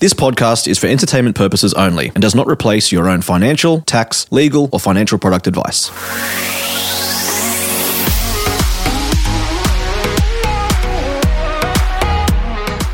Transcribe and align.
This 0.00 0.14
podcast 0.14 0.68
is 0.68 0.78
for 0.78 0.86
entertainment 0.86 1.34
purposes 1.34 1.74
only 1.74 2.12
and 2.14 2.22
does 2.22 2.32
not 2.32 2.46
replace 2.46 2.92
your 2.92 3.08
own 3.08 3.20
financial, 3.20 3.80
tax, 3.80 4.30
legal, 4.30 4.68
or 4.72 4.78
financial 4.78 5.18
product 5.18 5.48
advice. 5.48 5.90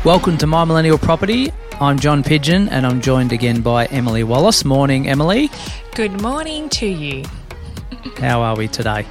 Welcome 0.03 0.39
to 0.39 0.47
My 0.47 0.65
Millennial 0.65 0.97
Property. 0.97 1.51
I'm 1.79 1.99
John 1.99 2.23
Pidgeon 2.23 2.69
and 2.69 2.87
I'm 2.87 3.01
joined 3.01 3.31
again 3.31 3.61
by 3.61 3.85
Emily 3.85 4.23
Wallace. 4.23 4.65
Morning, 4.65 5.07
Emily. 5.07 5.51
Good 5.93 6.19
morning 6.23 6.69
to 6.69 6.87
you. 6.87 7.23
How 8.17 8.41
are 8.41 8.55
we 8.57 8.67
today? 8.67 9.05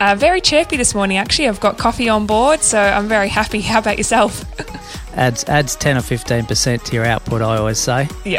Uh, 0.00 0.14
very 0.14 0.40
chirpy 0.40 0.76
this 0.76 0.94
morning, 0.94 1.16
actually. 1.16 1.48
I've 1.48 1.60
got 1.60 1.76
coffee 1.76 2.08
on 2.08 2.26
board, 2.26 2.62
so 2.62 2.80
I'm 2.80 3.08
very 3.08 3.28
happy. 3.28 3.60
How 3.60 3.80
about 3.80 3.98
yourself? 3.98 4.44
Adds 5.14 5.42
adds 5.44 5.74
10 5.74 5.96
or 5.96 6.00
15% 6.00 6.84
to 6.84 6.94
your 6.94 7.04
output, 7.04 7.42
I 7.42 7.56
always 7.56 7.78
say. 7.78 8.06
yeah, 8.24 8.38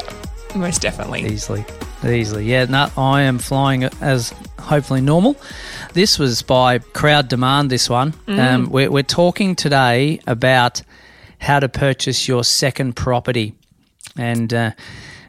most 0.56 0.82
definitely. 0.82 1.26
Easily. 1.26 1.66
Easily. 2.06 2.46
Yeah, 2.46 2.66
no, 2.66 2.90
I 2.96 3.24
am 3.24 3.38
flying 3.38 3.84
as 3.84 4.34
hopefully 4.58 5.02
normal. 5.02 5.36
This 5.92 6.18
was 6.18 6.42
by 6.42 6.80
crowd 6.80 7.28
demand, 7.28 7.70
this 7.70 7.90
one. 7.90 8.14
Um, 8.28 8.70
we're, 8.70 8.90
we're 8.90 9.04
talking 9.04 9.56
today 9.58 10.22
about 10.26 10.82
how 11.40 11.60
to 11.60 11.68
purchase 11.68 12.30
your 12.30 12.46
second 12.46 12.96
property. 12.96 13.56
And 14.16 14.54
uh, 14.54 14.72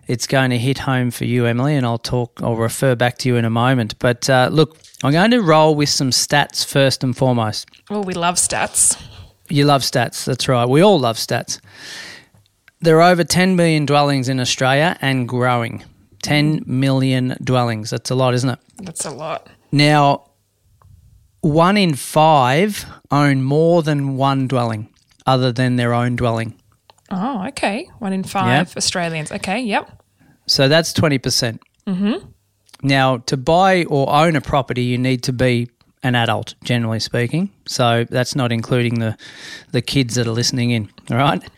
it's 0.07 0.27
going 0.27 0.51
to 0.51 0.59
hit 0.59 0.79
home 0.79 1.11
for 1.11 1.25
you, 1.25 1.47
Emily, 1.47 1.75
and 1.77 1.87
I'll 1.87 1.99
talk, 1.99 2.41
I'll 2.43 2.57
refer 2.57 2.95
back 2.95 3.19
to 3.19 3.29
you 3.29 3.37
in 3.37 3.45
a 3.45 3.51
moment. 3.51 3.99
But 3.99 4.29
uh, 4.29 4.49
look, 4.53 4.79
I'm 5.03 5.13
going 5.13 5.31
to 5.31 5.41
roll 5.41 5.75
with 5.75 5.89
some 5.89 6.11
stats 6.11 6.65
first 6.65 7.05
and 7.05 7.17
foremost. 7.17 7.69
Well, 7.89 8.05
we 8.05 8.15
love 8.15 8.37
stats. 8.37 9.01
You 9.49 9.65
love 9.65 9.83
stats, 9.83 10.25
that's 10.25 10.49
right. 10.49 10.69
We 10.69 10.81
all 10.81 10.99
love 10.99 11.17
stats. 11.17 11.61
There 12.81 13.01
are 13.01 13.11
over 13.11 13.25
10 13.25 13.57
million 13.57 13.85
dwellings 13.85 14.29
in 14.29 14.41
Australia 14.41 14.97
and 15.01 15.29
growing. 15.29 15.85
10 16.23 16.65
million 16.67 17.37
dwellings. 17.43 17.91
That's 17.91 18.11
a 18.11 18.15
lot, 18.15 18.35
isn't 18.35 18.51
it? 18.51 18.59
That's 18.79 19.05
a 19.05 19.11
lot. 19.11 19.49
Now, 19.73 20.31
one 21.41 21.77
in 21.77 21.95
five 21.95 22.87
own 23.11 23.43
more 23.43 23.83
than 23.83 24.17
one 24.17 24.47
dwelling 24.47 24.89
other 25.27 25.53
than 25.53 25.77
their 25.77 25.95
own 25.95 26.17
dwelling. 26.17 26.60
Oh, 27.11 27.47
okay. 27.49 27.89
One 27.99 28.13
in 28.13 28.23
five 28.23 28.77
Australians. 28.77 29.33
Okay, 29.33 29.61
yep. 29.61 30.03
So 30.47 30.69
that's 30.69 30.93
20%. 30.93 31.23
percent 31.23 31.61
Mm-hmm. 31.87 32.29
Now, 32.83 33.19
to 33.19 33.37
buy 33.37 33.85
or 33.85 34.13
own 34.13 34.37
a 34.37 34.41
property, 34.41 34.83
you 34.83 34.97
need 34.99 35.23
to 35.25 35.33
be 35.33 35.69
an 36.03 36.15
adult, 36.15 36.55
generally 36.65 37.01
speaking. 37.01 37.51
So 37.67 38.05
that's 38.09 38.35
not 38.35 38.53
including 38.53 39.01
the, 39.01 39.17
the 39.73 39.83
kids 39.83 40.15
that 40.15 40.27
are 40.27 40.33
listening 40.33 40.71
in, 40.71 40.89
all 41.11 41.17
right? 41.17 41.43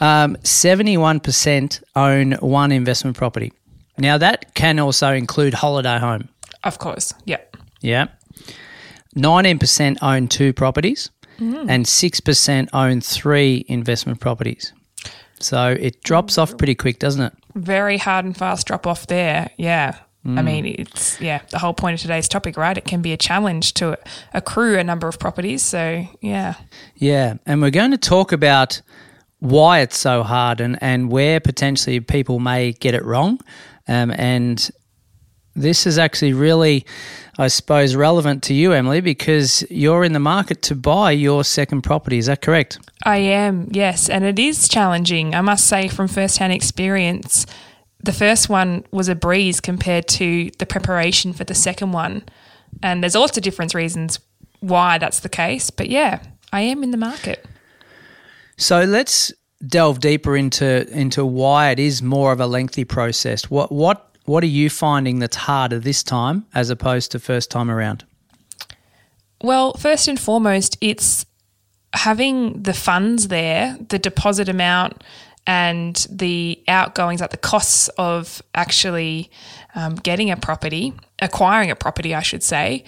Um, 0.00 0.36
71% 0.44 1.82
own 1.96 2.32
one 2.34 2.70
investment 2.70 3.16
property. 3.16 3.52
Now, 3.98 4.16
that 4.16 4.54
can 4.54 4.78
also 4.78 5.12
include 5.12 5.54
holiday 5.54 5.98
home. 5.98 6.28
Of 6.62 6.78
course. 6.78 7.12
Yep. 7.24 7.56
Yeah. 7.80 8.06
19% 9.16 9.98
own 10.00 10.28
two 10.28 10.52
properties 10.52 11.10
and 11.40 11.84
6% 11.84 12.68
own 12.72 13.00
three 13.00 13.64
investment 13.66 14.20
properties. 14.20 14.72
So 15.40 15.76
it 15.78 16.02
drops 16.02 16.38
off 16.38 16.56
pretty 16.56 16.74
quick, 16.74 16.98
doesn't 16.98 17.22
it? 17.22 17.32
Very 17.54 17.98
hard 17.98 18.24
and 18.24 18.36
fast 18.36 18.66
drop 18.66 18.86
off 18.86 19.06
there. 19.06 19.50
Yeah. 19.56 19.98
I 20.26 20.42
mean, 20.42 20.66
it's, 20.66 21.18
yeah, 21.22 21.40
the 21.50 21.58
whole 21.58 21.72
point 21.72 21.94
of 21.94 22.00
today's 22.00 22.28
topic, 22.28 22.58
right? 22.58 22.76
It 22.76 22.84
can 22.84 23.00
be 23.00 23.14
a 23.14 23.16
challenge 23.16 23.72
to 23.74 23.96
accrue 24.34 24.78
a 24.78 24.84
number 24.84 25.08
of 25.08 25.18
properties. 25.18 25.62
So, 25.62 26.06
yeah. 26.20 26.56
Yeah. 26.96 27.36
And 27.46 27.62
we're 27.62 27.70
going 27.70 27.92
to 27.92 27.96
talk 27.96 28.30
about 28.30 28.82
why 29.38 29.80
it's 29.80 29.96
so 29.96 30.22
hard 30.22 30.60
and, 30.60 30.76
and 30.82 31.10
where 31.10 31.40
potentially 31.40 32.00
people 32.00 32.40
may 32.40 32.72
get 32.72 32.94
it 32.94 33.06
wrong. 33.06 33.40
Um, 33.86 34.10
and 34.10 34.70
this 35.54 35.86
is 35.86 35.98
actually 35.98 36.32
really, 36.32 36.86
I 37.38 37.48
suppose, 37.48 37.96
relevant 37.96 38.42
to 38.44 38.54
you, 38.54 38.72
Emily, 38.72 39.00
because 39.00 39.64
you're 39.70 40.04
in 40.04 40.12
the 40.12 40.20
market 40.20 40.62
to 40.62 40.74
buy 40.74 41.10
your 41.12 41.44
second 41.44 41.82
property. 41.82 42.18
Is 42.18 42.26
that 42.26 42.42
correct? 42.42 42.78
I 43.04 43.18
am, 43.18 43.68
yes. 43.70 44.08
And 44.08 44.24
it 44.24 44.38
is 44.38 44.68
challenging. 44.68 45.34
I 45.34 45.40
must 45.40 45.66
say, 45.66 45.88
from 45.88 46.08
firsthand 46.08 46.52
experience, 46.52 47.46
the 48.02 48.12
first 48.12 48.48
one 48.48 48.84
was 48.90 49.08
a 49.08 49.14
breeze 49.14 49.60
compared 49.60 50.06
to 50.08 50.50
the 50.58 50.66
preparation 50.66 51.32
for 51.32 51.44
the 51.44 51.54
second 51.54 51.92
one. 51.92 52.22
And 52.82 53.02
there's 53.02 53.14
lots 53.14 53.36
of 53.36 53.42
different 53.42 53.74
reasons 53.74 54.20
why 54.60 54.98
that's 54.98 55.20
the 55.20 55.28
case. 55.28 55.70
But 55.70 55.88
yeah, 55.88 56.22
I 56.52 56.60
am 56.62 56.82
in 56.82 56.90
the 56.90 56.96
market. 56.96 57.44
So 58.56 58.82
let's 58.82 59.32
delve 59.66 60.00
deeper 60.00 60.36
into 60.36 60.88
into 60.96 61.24
why 61.26 61.70
it 61.70 61.80
is 61.80 62.02
more 62.02 62.32
of 62.32 62.40
a 62.40 62.46
lengthy 62.46 62.84
process. 62.84 63.50
What 63.50 63.72
what 63.72 64.07
what 64.28 64.44
are 64.44 64.48
you 64.48 64.68
finding 64.68 65.18
that's 65.18 65.36
harder 65.36 65.78
this 65.78 66.02
time 66.02 66.46
as 66.54 66.68
opposed 66.68 67.10
to 67.12 67.18
first 67.18 67.50
time 67.50 67.70
around? 67.70 68.04
Well, 69.42 69.72
first 69.74 70.06
and 70.06 70.20
foremost, 70.20 70.76
it's 70.80 71.24
having 71.94 72.62
the 72.62 72.74
funds 72.74 73.28
there, 73.28 73.78
the 73.88 73.98
deposit 73.98 74.48
amount, 74.48 75.02
and 75.46 76.06
the 76.10 76.62
outgoings, 76.68 77.22
like 77.22 77.30
the 77.30 77.38
costs 77.38 77.88
of 77.96 78.42
actually 78.54 79.30
um, 79.74 79.94
getting 79.94 80.30
a 80.30 80.36
property, 80.36 80.92
acquiring 81.20 81.70
a 81.70 81.76
property, 81.76 82.14
I 82.14 82.20
should 82.20 82.42
say, 82.42 82.84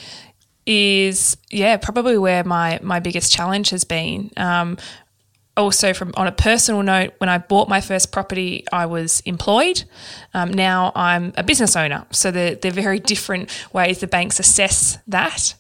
is 0.67 1.39
yeah 1.51 1.79
probably 1.79 2.19
where 2.19 2.45
my 2.45 2.79
my 2.83 3.01
biggest 3.01 3.33
challenge 3.33 3.71
has 3.71 3.85
been. 3.85 4.31
Um, 4.37 4.77
also, 5.57 5.93
from 5.93 6.13
on 6.17 6.27
a 6.27 6.33
personal 6.33 6.83
note, 6.83 7.15
when 7.19 7.29
I 7.29 7.39
bought 7.39 7.69
my 7.69 7.81
first 7.81 8.13
property, 8.13 8.65
I 8.73 8.87
was 8.87 9.21
employed. 9.21 9.85
Um, 10.33 10.53
now 10.53 10.93
I'm 10.95 11.33
a 11.37 11.43
business 11.43 11.77
owner, 11.77 12.07
so 12.11 12.31
they're, 12.31 12.55
they're 12.55 12.71
very 12.71 12.99
different 12.99 13.51
ways 13.73 13.99
the 13.99 14.07
banks 14.07 14.41
assess 14.41 14.99
that. 15.09 15.55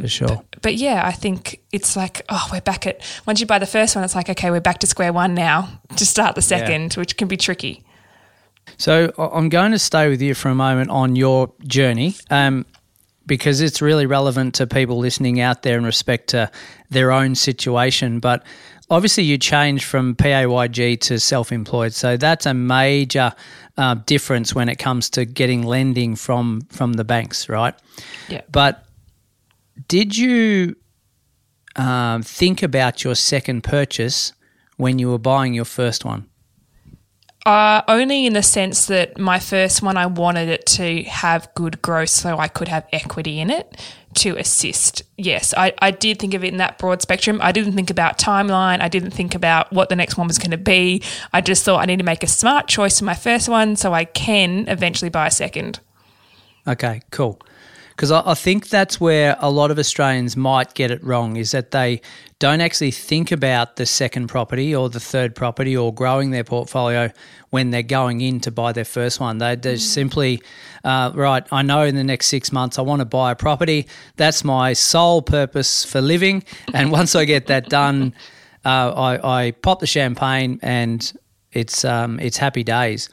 For 0.00 0.08
sure. 0.08 0.42
But 0.62 0.76
yeah, 0.76 1.02
I 1.04 1.12
think 1.12 1.60
it's 1.72 1.96
like, 1.96 2.22
oh, 2.28 2.48
we're 2.52 2.60
back 2.60 2.86
at, 2.86 3.00
once 3.26 3.40
you 3.40 3.46
buy 3.46 3.58
the 3.58 3.66
first 3.66 3.94
one, 3.94 4.04
it's 4.04 4.14
like, 4.14 4.30
okay, 4.30 4.50
we're 4.50 4.60
back 4.60 4.78
to 4.78 4.86
square 4.86 5.12
one 5.12 5.34
now 5.34 5.68
to 5.96 6.06
start 6.06 6.34
the 6.34 6.42
second, 6.42 6.94
which 6.94 7.16
can 7.16 7.28
be 7.28 7.36
tricky. 7.36 7.84
So 8.76 9.12
I'm 9.18 9.48
going 9.48 9.72
to 9.72 9.78
stay 9.78 10.08
with 10.08 10.22
you 10.22 10.34
for 10.34 10.48
a 10.48 10.54
moment 10.54 10.90
on 10.90 11.16
your 11.16 11.52
journey, 11.64 12.16
um, 12.30 12.64
because 13.26 13.60
it's 13.60 13.82
really 13.82 14.06
relevant 14.06 14.54
to 14.56 14.66
people 14.66 14.98
listening 14.98 15.40
out 15.40 15.62
there 15.62 15.76
in 15.76 15.84
respect 15.84 16.28
to 16.28 16.50
their 16.88 17.12
own 17.12 17.34
situation. 17.34 18.18
But 18.18 18.44
obviously, 18.90 19.24
you 19.24 19.38
changed 19.38 19.84
from 19.84 20.14
PAYG 20.14 21.00
to 21.00 21.18
self-employed, 21.18 21.92
so 21.92 22.16
that's 22.16 22.46
a 22.46 22.54
major 22.54 23.32
uh, 23.76 23.94
difference 23.94 24.54
when 24.54 24.68
it 24.68 24.76
comes 24.76 25.08
to 25.10 25.24
getting 25.24 25.62
lending 25.62 26.16
from 26.16 26.62
from 26.70 26.94
the 26.94 27.04
banks, 27.04 27.48
right? 27.48 27.74
Yeah. 28.28 28.42
But 28.50 28.84
did 29.88 30.16
you 30.16 30.76
um, 31.76 32.22
think 32.22 32.62
about 32.62 33.04
your 33.04 33.14
second 33.14 33.62
purchase 33.62 34.32
when 34.76 34.98
you 34.98 35.10
were 35.10 35.18
buying 35.18 35.54
your 35.54 35.64
first 35.64 36.04
one? 36.04 36.29
Uh, 37.46 37.80
only 37.88 38.26
in 38.26 38.34
the 38.34 38.42
sense 38.42 38.86
that 38.86 39.18
my 39.18 39.38
first 39.38 39.82
one, 39.82 39.96
I 39.96 40.06
wanted 40.06 40.48
it 40.48 40.66
to 40.66 41.02
have 41.04 41.52
good 41.54 41.80
growth 41.80 42.10
so 42.10 42.36
I 42.38 42.48
could 42.48 42.68
have 42.68 42.86
equity 42.92 43.40
in 43.40 43.48
it 43.48 43.80
to 44.14 44.36
assist. 44.36 45.02
Yes, 45.16 45.54
I, 45.56 45.72
I 45.78 45.90
did 45.90 46.18
think 46.18 46.34
of 46.34 46.44
it 46.44 46.48
in 46.48 46.58
that 46.58 46.76
broad 46.78 47.00
spectrum. 47.00 47.38
I 47.42 47.52
didn't 47.52 47.72
think 47.72 47.90
about 47.90 48.18
timeline. 48.18 48.80
I 48.80 48.88
didn't 48.88 49.12
think 49.12 49.34
about 49.34 49.72
what 49.72 49.88
the 49.88 49.96
next 49.96 50.18
one 50.18 50.26
was 50.26 50.38
going 50.38 50.50
to 50.50 50.58
be. 50.58 51.02
I 51.32 51.40
just 51.40 51.64
thought 51.64 51.80
I 51.80 51.86
need 51.86 51.98
to 51.98 52.04
make 52.04 52.22
a 52.22 52.26
smart 52.26 52.66
choice 52.66 52.98
for 52.98 53.04
my 53.06 53.14
first 53.14 53.48
one 53.48 53.76
so 53.76 53.94
I 53.94 54.04
can 54.04 54.68
eventually 54.68 55.10
buy 55.10 55.28
a 55.28 55.30
second. 55.30 55.80
Okay, 56.66 57.00
cool. 57.10 57.40
Because 58.00 58.12
I, 58.12 58.22
I 58.30 58.32
think 58.32 58.70
that's 58.70 58.98
where 58.98 59.36
a 59.40 59.50
lot 59.50 59.70
of 59.70 59.78
Australians 59.78 60.34
might 60.34 60.72
get 60.72 60.90
it 60.90 61.04
wrong 61.04 61.36
is 61.36 61.50
that 61.50 61.70
they 61.70 62.00
don't 62.38 62.62
actually 62.62 62.92
think 62.92 63.30
about 63.30 63.76
the 63.76 63.84
second 63.84 64.28
property 64.28 64.74
or 64.74 64.88
the 64.88 64.98
third 64.98 65.34
property 65.34 65.76
or 65.76 65.92
growing 65.92 66.30
their 66.30 66.42
portfolio 66.42 67.10
when 67.50 67.72
they're 67.72 67.82
going 67.82 68.22
in 68.22 68.40
to 68.40 68.50
buy 68.50 68.72
their 68.72 68.86
first 68.86 69.20
one. 69.20 69.36
They, 69.36 69.54
they're 69.54 69.76
simply, 69.76 70.40
uh, 70.82 71.12
right, 71.14 71.46
I 71.52 71.60
know 71.60 71.82
in 71.82 71.94
the 71.94 72.02
next 72.02 72.28
six 72.28 72.52
months 72.52 72.78
I 72.78 72.82
want 72.82 73.00
to 73.00 73.04
buy 73.04 73.32
a 73.32 73.36
property. 73.36 73.86
That's 74.16 74.44
my 74.44 74.72
sole 74.72 75.20
purpose 75.20 75.84
for 75.84 76.00
living. 76.00 76.42
And 76.72 76.90
once 76.90 77.14
I 77.14 77.26
get 77.26 77.48
that 77.48 77.68
done, 77.68 78.14
uh, 78.64 78.92
I, 78.96 79.40
I 79.40 79.50
pop 79.50 79.80
the 79.80 79.86
champagne 79.86 80.58
and 80.62 81.12
it's 81.52 81.84
um, 81.84 82.18
it's 82.18 82.38
happy 82.38 82.64
days. 82.64 83.10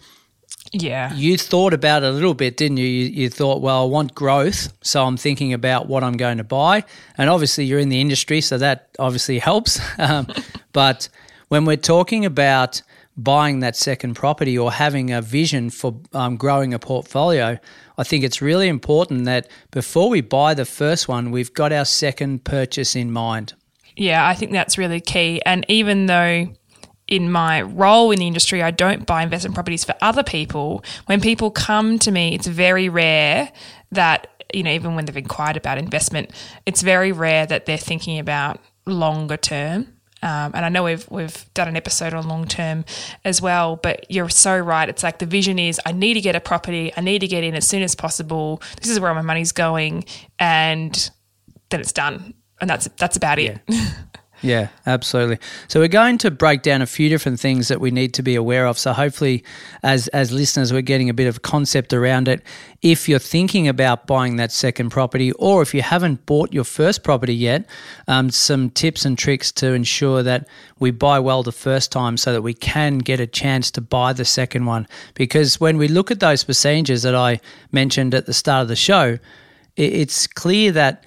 Yeah. 0.72 1.14
You 1.14 1.38
thought 1.38 1.74
about 1.74 2.04
it 2.04 2.10
a 2.10 2.12
little 2.12 2.34
bit, 2.34 2.58
didn't 2.58 2.78
you? 2.78 2.86
you? 2.86 3.06
You 3.10 3.30
thought, 3.30 3.62
well, 3.62 3.84
I 3.84 3.86
want 3.86 4.14
growth, 4.16 4.74
so 4.82 5.04
I'm 5.06 5.18
thinking 5.18 5.54
about 5.54 5.88
what 5.88 6.04
I'm 6.04 6.18
going 6.18 6.38
to 6.38 6.44
buy. 6.44 6.84
And 7.18 7.30
obviously, 7.30 7.66
you're 7.66 7.80
in 7.80 7.90
the 7.90 8.02
industry, 8.02 8.42
so 8.42 8.58
that 8.58 8.90
obviously 9.00 9.40
helps. 9.40 9.80
Um, 10.00 10.28
but 10.74 11.10
when 11.48 11.66
we're 11.66 11.76
talking 11.76 12.24
about 12.24 12.82
buying 13.18 13.62
that 13.62 13.76
second 13.76 14.14
property 14.14 14.58
or 14.58 14.72
having 14.72 15.12
a 15.12 15.22
vision 15.22 15.72
for 15.72 16.00
um, 16.14 16.38
growing 16.38 16.74
a 16.74 16.80
portfolio, 16.80 17.58
I 17.98 18.04
think 18.04 18.24
it's 18.24 18.42
really 18.42 18.68
important 18.68 19.26
that 19.26 19.48
before 19.72 20.10
we 20.10 20.22
buy 20.22 20.54
the 20.54 20.66
first 20.66 21.08
one, 21.08 21.32
we've 21.32 21.54
got 21.54 21.74
our 21.74 21.86
second 21.86 22.44
purchase 22.44 22.96
in 22.96 23.12
mind. 23.12 23.54
Yeah, 23.96 24.28
I 24.28 24.36
think 24.36 24.52
that's 24.52 24.78
really 24.78 25.02
key. 25.02 25.42
And 25.46 25.66
even 25.68 26.06
though 26.06 26.54
in 27.08 27.32
my 27.32 27.62
role 27.62 28.12
in 28.12 28.20
the 28.20 28.28
industry, 28.28 28.62
I 28.62 28.72
don't 28.72 29.06
buy 29.06 29.24
investment 29.24 29.56
properties 29.56 29.84
for 29.84 29.96
other 30.02 30.24
people. 30.24 30.84
When 31.06 31.22
people 31.22 31.52
come 31.52 32.00
to 32.00 32.12
me, 32.12 32.36
it's 32.36 32.48
very 32.48 32.90
rare 32.90 33.52
that, 33.92 34.28
you 34.54 34.64
know, 34.64 34.72
even 34.72 34.96
when 34.96 35.06
they've 35.06 35.18
inquired 35.18 35.58
about 35.58 35.78
investment, 35.78 36.32
it's 36.66 36.82
very 36.82 37.12
rare 37.12 37.46
that 37.46 37.66
they're 37.66 37.78
thinking 37.78 38.20
about 38.20 38.60
longer 38.86 39.38
term. 39.38 39.94
Um, 40.24 40.52
and 40.56 40.66
I 40.66 40.70
know 40.70 40.84
we've 40.84 41.08
we've 41.12 41.54
done 41.54 41.68
an 41.68 41.78
episode 41.78 42.14
on 42.14 42.28
long 42.28 42.48
term 42.48 42.86
as 43.24 43.40
well, 43.40 43.76
but 43.76 44.10
you're 44.10 44.30
so 44.30 44.58
right. 44.58 44.90
It's 44.90 45.04
like 45.04 45.20
the 45.20 45.28
vision 45.28 45.60
is 45.60 45.80
I 45.86 45.92
need 45.92 46.16
to 46.16 46.22
get 46.22 46.36
a 46.36 46.40
property, 46.40 46.92
I 46.98 47.02
need 47.02 47.20
to 47.20 47.28
get 47.28 47.44
in 47.44 47.54
as 47.54 47.68
soon 47.68 47.84
as 47.84 47.94
possible. 47.94 48.62
This 48.82 48.90
is 48.90 49.00
where 49.00 49.14
my 49.14 49.22
money's 49.22 49.52
going, 49.52 50.06
and 50.40 51.12
then 51.70 51.82
it's 51.82 51.94
done, 51.94 52.34
and 52.60 52.68
that's 52.68 52.90
that's 52.98 53.16
about 53.16 53.38
it. 53.38 53.60
Yeah. 54.42 54.68
Absolutely. 54.86 55.40
So 55.68 55.80
we're 55.80 55.88
going 55.88 56.18
to 56.20 56.32
break 56.32 56.62
down 56.62 56.82
a 56.82 56.86
few 56.86 57.10
different 57.10 57.40
things 57.40 57.68
that 57.68 57.82
we 57.82 57.92
need 57.92 58.14
to 58.16 58.24
be 58.24 58.36
aware 58.36 58.68
of. 58.68 58.78
So 58.78 58.94
hopefully, 58.94 59.44
as 59.84 60.08
as 60.10 60.32
listeners, 60.32 60.72
we're 60.72 60.82
getting 60.82 61.10
a 61.10 61.14
bit 61.14 61.28
of 61.28 61.42
concept 61.42 61.94
around 61.94 62.28
it. 62.28 62.42
If 62.82 63.10
you're 63.10 63.20
thinking 63.20 63.68
about 63.68 64.06
buying 64.06 64.36
that 64.38 64.52
second 64.52 64.92
property, 64.92 65.32
or 65.34 65.62
if 65.62 65.74
you 65.74 65.82
haven't 65.82 66.26
bought 66.26 66.54
your 66.54 66.64
first 66.64 67.04
property 67.04 67.36
yet, 67.36 67.68
um, 68.08 68.30
some 68.30 68.70
tips 68.70 69.06
and 69.06 69.18
tricks 69.18 69.52
to 69.54 69.74
ensure 69.74 70.24
that 70.24 70.48
we 70.80 70.92
buy 70.92 71.20
well 71.20 71.44
the 71.44 71.52
first 71.52 71.92
time, 71.92 72.18
so 72.18 72.32
that 72.32 72.44
we 72.44 72.54
can 72.54 73.00
get 73.00 73.20
a 73.20 73.28
chance 73.28 73.72
to 73.72 73.82
buy 73.82 74.14
the 74.14 74.26
second 74.26 74.66
one. 74.66 74.88
Because 75.16 75.60
when 75.60 75.78
we 75.78 75.88
look 75.88 76.12
at 76.12 76.20
those 76.20 76.44
procedures 76.44 77.02
that 77.02 77.16
I 77.16 77.40
mentioned 77.72 78.14
at 78.14 78.26
the 78.26 78.34
start 78.34 78.62
of 78.62 78.68
the 78.68 78.76
show, 78.76 79.18
it's 79.76 80.28
clear 80.28 80.72
that 80.72 81.04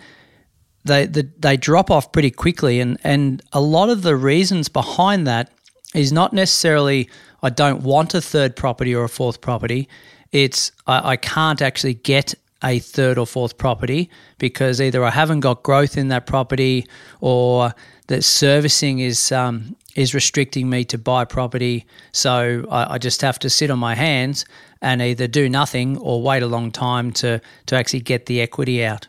they, 0.85 1.06
they, 1.06 1.23
they 1.38 1.56
drop 1.56 1.91
off 1.91 2.12
pretty 2.12 2.31
quickly. 2.31 2.81
And, 2.81 2.99
and 3.05 3.43
a 3.53 3.61
lot 3.61 3.91
of 3.91 4.03
the 4.03 4.17
reasons 4.17 4.69
behind 4.69 5.27
that 5.27 5.50
is 5.94 6.12
not 6.12 6.32
necessarily 6.32 7.09
I 7.43 7.50
don't 7.50 7.82
want 7.82 8.15
a 8.15 8.21
third 8.21 8.56
property 8.56 8.94
or 8.94 9.05
a 9.05 9.09
fourth 9.09 9.41
property. 9.41 9.88
It's 10.32 10.73
I, 10.87 11.12
I 11.12 11.17
can't 11.17 11.62
actually 11.62 11.94
get 11.94 12.35
a 12.62 12.79
third 12.79 13.19
or 13.19 13.27
fourth 13.27 13.56
property 13.56 14.11
because 14.38 14.81
either 14.81 15.03
I 15.03 15.11
haven't 15.11 15.41
got 15.41 15.62
growth 15.62 15.97
in 15.97 16.09
that 16.09 16.27
property 16.27 16.87
or 17.21 17.75
that 18.09 18.23
servicing 18.23 18.99
is 18.99 19.33
um, 19.33 19.76
is 19.97 20.15
restricting 20.15 20.69
me 20.69 20.85
to 20.85 20.99
buy 20.99 21.25
property. 21.25 21.87
So 22.12 22.67
I, 22.71 22.94
I, 22.94 22.99
just 22.99 23.23
have 23.23 23.38
to 23.41 23.50
sit 23.50 23.71
on 23.71 23.79
my 23.79 23.94
hands 23.94 24.44
and 24.83 25.03
either 25.03 25.26
do 25.26 25.49
nothing 25.49 25.97
or 25.99 26.23
wait 26.23 26.43
a 26.43 26.47
long 26.47 26.71
time 26.71 27.12
to 27.12 27.41
to 27.67 27.76
actually 27.76 28.00
get 28.00 28.26
the 28.26 28.41
equity 28.41 28.85
out. 28.85 29.09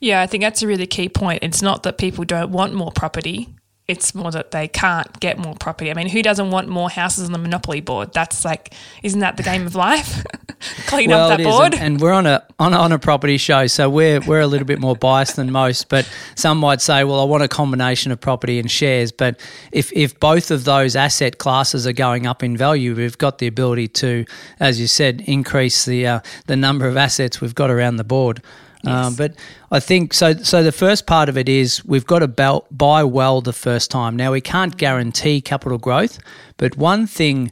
Yeah, 0.00 0.20
I 0.20 0.26
think 0.26 0.42
that's 0.42 0.62
a 0.62 0.66
really 0.66 0.86
key 0.86 1.08
point. 1.08 1.42
It's 1.42 1.62
not 1.62 1.82
that 1.82 1.98
people 1.98 2.24
don't 2.24 2.50
want 2.50 2.74
more 2.74 2.92
property. 2.92 3.54
It's 3.88 4.14
more 4.14 4.30
that 4.32 4.50
they 4.50 4.68
can't 4.68 5.18
get 5.18 5.38
more 5.38 5.54
property. 5.54 5.90
I 5.90 5.94
mean, 5.94 6.10
who 6.10 6.22
doesn't 6.22 6.50
want 6.50 6.68
more 6.68 6.90
houses 6.90 7.24
on 7.24 7.32
the 7.32 7.38
monopoly 7.38 7.80
board? 7.80 8.12
That's 8.12 8.44
like, 8.44 8.74
isn't 9.02 9.20
that 9.20 9.38
the 9.38 9.42
game 9.42 9.64
of 9.66 9.74
life? 9.74 10.26
Clean 10.86 11.08
well, 11.08 11.30
up 11.30 11.38
that 11.38 11.42
board. 11.42 11.72
And, 11.72 11.82
and, 11.82 12.00
we're 12.00 12.12
on 12.12 12.26
a 12.26 12.46
on, 12.58 12.74
on 12.74 12.92
a 12.92 12.98
property 12.98 13.38
show, 13.38 13.66
so 13.66 13.88
we're 13.88 14.20
we're 14.20 14.40
a 14.40 14.46
little 14.46 14.66
bit 14.66 14.78
more 14.78 14.94
biased 14.94 15.36
than 15.36 15.50
most. 15.50 15.88
But 15.88 16.10
some 16.34 16.58
might 16.58 16.82
say, 16.82 17.02
well, 17.04 17.18
I 17.18 17.24
want 17.24 17.42
a 17.42 17.48
combination 17.48 18.12
of 18.12 18.20
property 18.20 18.58
and 18.58 18.70
shares. 18.70 19.10
But 19.10 19.40
if 19.72 19.90
if 19.94 20.20
both 20.20 20.50
of 20.50 20.64
those 20.64 20.94
asset 20.94 21.38
classes 21.38 21.86
are 21.86 21.92
going 21.94 22.26
up 22.26 22.42
in 22.42 22.58
value, 22.58 22.94
we've 22.94 23.16
got 23.16 23.38
the 23.38 23.46
ability 23.46 23.88
to, 23.88 24.26
as 24.60 24.78
you 24.78 24.86
said, 24.86 25.22
increase 25.26 25.86
the 25.86 26.06
uh, 26.06 26.20
the 26.46 26.56
number 26.56 26.86
of 26.86 26.98
assets 26.98 27.40
we've 27.40 27.54
got 27.54 27.70
around 27.70 27.96
the 27.96 28.04
board. 28.04 28.42
Um, 28.86 29.14
but 29.16 29.34
I 29.70 29.80
think 29.80 30.14
so. 30.14 30.34
So 30.34 30.62
the 30.62 30.72
first 30.72 31.06
part 31.06 31.28
of 31.28 31.36
it 31.36 31.48
is 31.48 31.84
we've 31.84 32.06
got 32.06 32.20
to 32.20 32.28
buy 32.70 33.02
well 33.02 33.40
the 33.40 33.52
first 33.52 33.90
time. 33.90 34.16
Now 34.16 34.32
we 34.32 34.40
can't 34.40 34.76
guarantee 34.76 35.40
capital 35.40 35.78
growth, 35.78 36.18
but 36.56 36.76
one 36.76 37.06
thing 37.06 37.50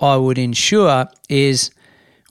I 0.00 0.16
would 0.16 0.38
ensure 0.38 1.08
is 1.28 1.70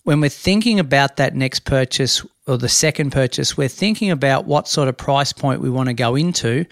when 0.04 0.22
we're 0.22 0.30
thinking 0.30 0.80
about 0.80 1.18
that 1.18 1.36
next 1.36 1.66
purchase 1.66 2.26
or 2.48 2.58
the 2.58 2.70
second 2.70 3.12
purchase, 3.12 3.58
we're 3.58 3.68
thinking 3.68 4.10
about 4.10 4.46
what 4.46 4.70
sort 4.70 4.88
of 4.88 4.96
price 4.96 5.34
point 5.34 5.60
we 5.60 5.70
want 5.70 5.90
to 5.90 5.94
go 5.94 6.16
into 6.16 6.66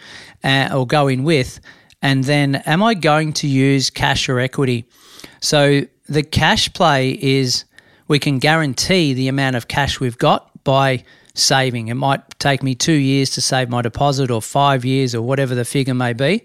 uh, 0.46 0.70
or 0.74 0.88
go 0.88 1.10
in 1.10 1.26
with, 1.26 1.60
and 2.02 2.24
then 2.24 2.56
am 2.56 2.82
I 2.82 2.94
going 2.94 3.34
to 3.34 3.48
use 3.48 3.90
cash 3.90 4.30
or 4.30 4.40
equity? 4.40 4.86
So 5.42 5.82
the 6.08 6.24
cash 6.24 6.72
play 6.74 7.12
is 7.22 7.66
we 8.08 8.20
can 8.20 8.40
guarantee 8.40 9.14
the 9.14 9.28
amount 9.28 9.58
of 9.58 9.68
cash 9.68 10.00
we've 10.00 10.18
got 10.18 10.50
by 10.64 11.04
saving. 11.36 11.90
It 11.90 11.94
might 11.94 12.40
take 12.40 12.64
me 12.64 12.74
two 12.74 12.94
years 12.94 13.30
to 13.32 13.42
save 13.42 13.70
my 13.70 13.82
deposit 13.82 14.32
or 14.32 14.42
five 14.42 14.84
years 14.84 15.14
or 15.14 15.22
whatever 15.22 15.54
the 15.54 15.66
figure 15.66 15.94
may 15.94 16.14
be. 16.14 16.42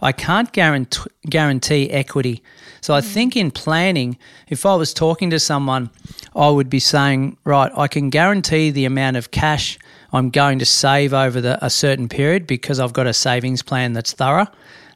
I 0.00 0.12
can't 0.12 0.52
guarantee, 0.52 1.10
guarantee 1.28 1.90
equity. 1.90 2.42
So 2.80 2.94
I 2.94 3.00
think 3.00 3.36
in 3.36 3.50
planning, 3.50 4.18
if 4.48 4.66
I 4.66 4.74
was 4.76 4.92
talking 4.92 5.30
to 5.30 5.40
someone, 5.40 5.90
I 6.36 6.50
would 6.50 6.68
be 6.68 6.78
saying, 6.78 7.38
right, 7.44 7.72
I 7.74 7.88
can 7.88 8.10
guarantee 8.10 8.70
the 8.70 8.84
amount 8.84 9.16
of 9.16 9.30
cash 9.30 9.78
I'm 10.12 10.30
going 10.30 10.58
to 10.58 10.66
save 10.66 11.14
over 11.14 11.40
the, 11.40 11.64
a 11.64 11.70
certain 11.70 12.08
period 12.08 12.46
because 12.46 12.78
I've 12.78 12.92
got 12.92 13.06
a 13.06 13.14
savings 13.14 13.62
plan 13.62 13.94
that's 13.94 14.12
thorough. 14.12 14.46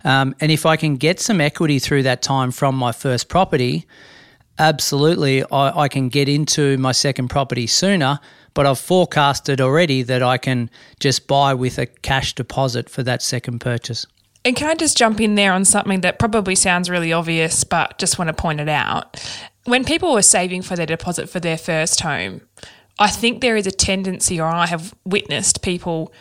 Um, 0.04 0.34
and 0.40 0.52
if 0.52 0.64
I 0.66 0.76
can 0.76 0.96
get 0.96 1.18
some 1.18 1.40
equity 1.40 1.78
through 1.78 2.04
that 2.04 2.22
time 2.22 2.52
from 2.52 2.76
my 2.76 2.92
first 2.92 3.28
property, 3.28 3.86
absolutely, 4.58 5.42
I, 5.44 5.84
I 5.84 5.88
can 5.88 6.08
get 6.08 6.28
into 6.28 6.78
my 6.78 6.92
second 6.92 7.28
property 7.28 7.66
sooner 7.66 8.20
but 8.58 8.66
I've 8.66 8.80
forecasted 8.80 9.60
already 9.60 10.02
that 10.02 10.20
I 10.20 10.36
can 10.36 10.68
just 10.98 11.28
buy 11.28 11.54
with 11.54 11.78
a 11.78 11.86
cash 11.86 12.34
deposit 12.34 12.90
for 12.90 13.04
that 13.04 13.22
second 13.22 13.60
purchase. 13.60 14.04
And 14.44 14.56
can 14.56 14.68
I 14.68 14.74
just 14.74 14.98
jump 14.98 15.20
in 15.20 15.36
there 15.36 15.52
on 15.52 15.64
something 15.64 16.00
that 16.00 16.18
probably 16.18 16.56
sounds 16.56 16.90
really 16.90 17.12
obvious, 17.12 17.62
but 17.62 17.96
just 17.98 18.18
want 18.18 18.30
to 18.30 18.32
point 18.32 18.58
it 18.58 18.68
out? 18.68 19.16
When 19.66 19.84
people 19.84 20.12
were 20.12 20.22
saving 20.22 20.62
for 20.62 20.74
their 20.74 20.86
deposit 20.86 21.28
for 21.30 21.38
their 21.38 21.56
first 21.56 22.00
home, 22.00 22.40
I 22.98 23.10
think 23.10 23.42
there 23.42 23.56
is 23.56 23.68
a 23.68 23.70
tendency, 23.70 24.40
or 24.40 24.46
I 24.48 24.66
have 24.66 24.92
witnessed 25.04 25.62
people 25.62 26.12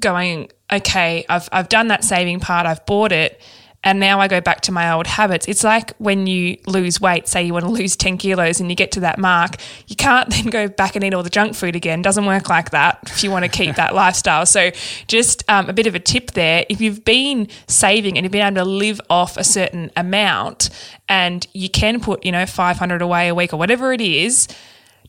going, 0.00 0.50
okay, 0.72 1.24
I've, 1.28 1.48
I've 1.52 1.68
done 1.68 1.86
that 1.86 2.02
saving 2.02 2.40
part, 2.40 2.66
I've 2.66 2.84
bought 2.86 3.12
it, 3.12 3.40
and 3.84 3.98
now 3.98 4.20
I 4.20 4.28
go 4.28 4.40
back 4.40 4.60
to 4.62 4.72
my 4.72 4.92
old 4.92 5.06
habits. 5.06 5.48
It's 5.48 5.64
like 5.64 5.94
when 5.96 6.26
you 6.26 6.56
lose 6.66 7.00
weight, 7.00 7.26
say 7.26 7.42
you 7.42 7.52
want 7.52 7.64
to 7.64 7.70
lose 7.70 7.96
10 7.96 8.16
kilos 8.18 8.60
and 8.60 8.70
you 8.70 8.76
get 8.76 8.92
to 8.92 9.00
that 9.00 9.18
mark, 9.18 9.56
you 9.88 9.96
can't 9.96 10.30
then 10.34 10.46
go 10.46 10.68
back 10.68 10.94
and 10.94 11.04
eat 11.04 11.14
all 11.14 11.22
the 11.22 11.30
junk 11.30 11.54
food 11.54 11.74
again. 11.74 12.02
Doesn't 12.02 12.26
work 12.26 12.48
like 12.48 12.70
that 12.70 13.00
if 13.06 13.24
you 13.24 13.30
want 13.30 13.44
to 13.44 13.50
keep 13.50 13.74
that 13.76 13.94
lifestyle. 14.02 14.46
So, 14.46 14.70
just 15.08 15.42
um, 15.48 15.68
a 15.68 15.72
bit 15.72 15.86
of 15.86 15.94
a 15.94 16.00
tip 16.00 16.32
there. 16.32 16.64
If 16.68 16.80
you've 16.80 17.04
been 17.04 17.48
saving 17.66 18.16
and 18.16 18.24
you've 18.24 18.32
been 18.32 18.46
able 18.46 18.64
to 18.64 18.70
live 18.70 19.00
off 19.10 19.36
a 19.36 19.44
certain 19.44 19.90
amount 19.96 20.70
and 21.08 21.46
you 21.52 21.68
can 21.68 22.00
put, 22.00 22.24
you 22.24 22.32
know, 22.32 22.46
500 22.46 23.02
away 23.02 23.28
a 23.28 23.34
week 23.34 23.52
or 23.52 23.56
whatever 23.56 23.92
it 23.92 24.00
is, 24.00 24.48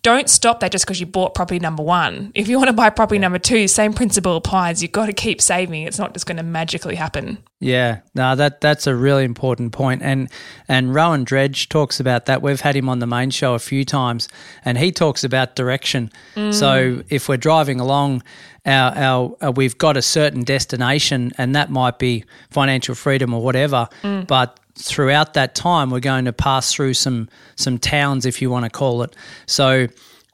don't 0.04 0.30
stop 0.30 0.60
that 0.60 0.72
just 0.72 0.86
because 0.86 1.00
you 1.00 1.06
bought 1.06 1.34
property 1.34 1.60
number 1.60 1.82
one. 1.82 2.32
If 2.36 2.48
you 2.48 2.58
want 2.58 2.68
to 2.68 2.74
buy 2.74 2.90
property 2.90 3.18
yeah. 3.18 3.22
number 3.22 3.40
two, 3.40 3.68
same 3.68 3.94
principle 3.94 4.36
applies. 4.36 4.82
You've 4.82 4.92
got 4.92 5.08
to 5.08 5.14
keep 5.14 5.42
saving. 5.42 5.84
It's 5.84 5.98
not 5.98 6.14
just 6.14 6.26
going 6.26 6.38
to 6.38 6.44
magically 6.44 6.96
happen. 6.96 7.40
Yeah, 7.60 8.02
no, 8.14 8.36
that 8.36 8.60
that's 8.60 8.88
a 8.88 8.94
really 8.94 9.24
important 9.24 9.72
point. 9.72 10.02
And 10.04 10.30
and 10.68 10.94
Rowan 10.94 11.24
Dredge 11.24 11.70
talks 11.70 12.02
about 12.02 12.26
that. 12.26 12.42
We've 12.42 12.60
had 12.60 12.76
him 12.76 12.90
on 12.90 13.00
the 13.00 13.08
main 13.08 13.30
show 13.30 13.54
a 13.54 13.60
few 13.60 13.86
times, 13.86 14.28
and 14.66 14.78
he 14.78 14.92
talks 14.92 15.24
about 15.24 15.56
direction. 15.56 16.12
Mm. 16.36 16.54
So 16.54 17.04
if 17.08 17.30
we're 17.30 17.38
driving 17.38 17.80
along, 17.80 18.24
our, 18.66 18.96
our 18.96 19.38
uh, 19.42 19.52
we've 19.52 19.78
got 19.78 19.96
a 19.96 20.02
certain 20.02 20.44
destination, 20.44 21.32
and 21.38 21.56
that 21.56 21.72
might 21.72 22.00
be 22.00 22.26
financial 22.50 22.96
freedom 22.96 23.34
or 23.34 23.42
whatever. 23.42 23.88
Mm. 24.02 24.28
But 24.28 24.60
throughout 24.76 25.34
that 25.34 25.56
time, 25.56 25.90
we're 25.90 26.00
going 26.00 26.26
to 26.26 26.34
pass 26.34 26.74
through 26.74 26.94
some 26.96 27.30
some 27.56 27.78
towns, 27.78 28.26
if 28.26 28.42
you 28.42 28.50
want 28.50 28.66
to 28.66 28.70
call 28.70 29.04
it. 29.04 29.16
So, 29.46 29.88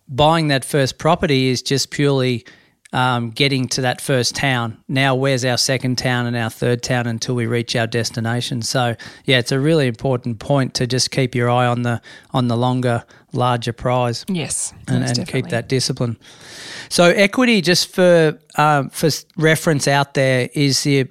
buying 0.08 0.48
that 0.50 0.66
first 0.66 0.98
property 0.98 1.48
is 1.48 1.62
just 1.62 1.92
purely 1.92 2.46
um, 2.92 3.30
getting 3.30 3.68
to 3.68 3.82
that 3.82 4.02
first 4.02 4.36
town. 4.36 4.82
Now, 4.88 5.14
where's 5.14 5.46
our 5.46 5.58
second 5.58 5.98
town 5.98 6.26
and 6.26 6.36
our 6.36 6.50
third 6.50 6.82
town 6.82 7.06
until 7.06 7.36
we 7.36 7.46
reach 7.46 7.76
our 7.76 7.86
destination? 7.86 8.62
So, 8.62 8.96
yeah, 9.26 9.38
it's 9.38 9.52
a 9.52 9.60
really 9.60 9.88
important 9.88 10.40
point 10.40 10.74
to 10.76 10.88
just 10.88 11.12
keep 11.12 11.36
your 11.36 11.50
eye 11.50 11.68
on 11.68 11.84
the 11.84 12.02
on 12.32 12.48
the 12.48 12.58
longer, 12.58 13.04
larger 13.34 13.74
prize. 13.74 14.26
Yes, 14.28 14.74
and, 14.88 15.04
and 15.04 15.28
keep 15.28 15.50
that 15.50 15.68
discipline. 15.70 16.18
So, 16.90 17.06
equity, 17.06 17.62
just 17.62 17.94
for 17.94 18.40
um, 18.56 18.90
for 18.90 19.10
reference 19.38 19.88
out 19.88 20.14
there, 20.14 20.50
is 20.54 20.84
the 20.84 21.08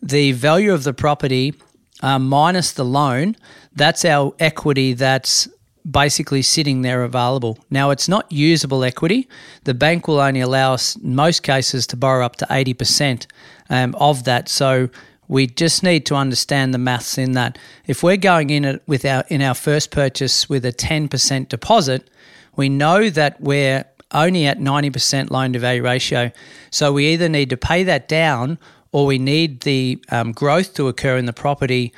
the 0.00 0.32
value 0.32 0.72
of 0.72 0.84
the 0.84 0.94
property 0.94 1.54
uh, 2.02 2.18
minus 2.18 2.72
the 2.72 2.84
loan, 2.84 3.36
that's 3.74 4.04
our 4.04 4.34
equity 4.38 4.92
that's 4.92 5.48
basically 5.88 6.42
sitting 6.42 6.82
there 6.82 7.02
available. 7.02 7.58
Now, 7.70 7.90
it's 7.90 8.08
not 8.08 8.30
usable 8.30 8.84
equity. 8.84 9.28
The 9.64 9.74
bank 9.74 10.06
will 10.06 10.20
only 10.20 10.40
allow 10.40 10.74
us, 10.74 10.96
in 10.96 11.14
most 11.14 11.42
cases, 11.42 11.86
to 11.88 11.96
borrow 11.96 12.24
up 12.24 12.36
to 12.36 12.46
80% 12.46 13.26
um, 13.70 13.94
of 13.94 14.24
that. 14.24 14.48
So 14.48 14.90
we 15.28 15.46
just 15.46 15.82
need 15.82 16.06
to 16.06 16.14
understand 16.14 16.74
the 16.74 16.78
maths 16.78 17.18
in 17.18 17.32
that. 17.32 17.58
If 17.86 18.02
we're 18.02 18.16
going 18.16 18.50
in 18.50 18.64
it 18.64 18.82
with 18.86 19.04
our 19.04 19.24
in 19.28 19.42
our 19.42 19.54
first 19.54 19.90
purchase 19.90 20.48
with 20.48 20.64
a 20.64 20.72
10% 20.72 21.48
deposit, 21.48 22.08
we 22.56 22.68
know 22.68 23.10
that 23.10 23.40
we're 23.40 23.84
only 24.12 24.46
at 24.46 24.58
90% 24.58 25.30
loan 25.30 25.52
to 25.52 25.58
value 25.58 25.82
ratio. 25.82 26.30
So 26.70 26.92
we 26.92 27.08
either 27.08 27.28
need 27.28 27.50
to 27.50 27.58
pay 27.58 27.84
that 27.84 28.08
down 28.08 28.58
or 28.92 29.06
we 29.06 29.18
need 29.18 29.60
the 29.62 30.02
um, 30.10 30.32
growth 30.32 30.74
to 30.74 30.88
occur 30.88 31.16
in 31.16 31.26
the 31.26 31.32
property 31.32 31.92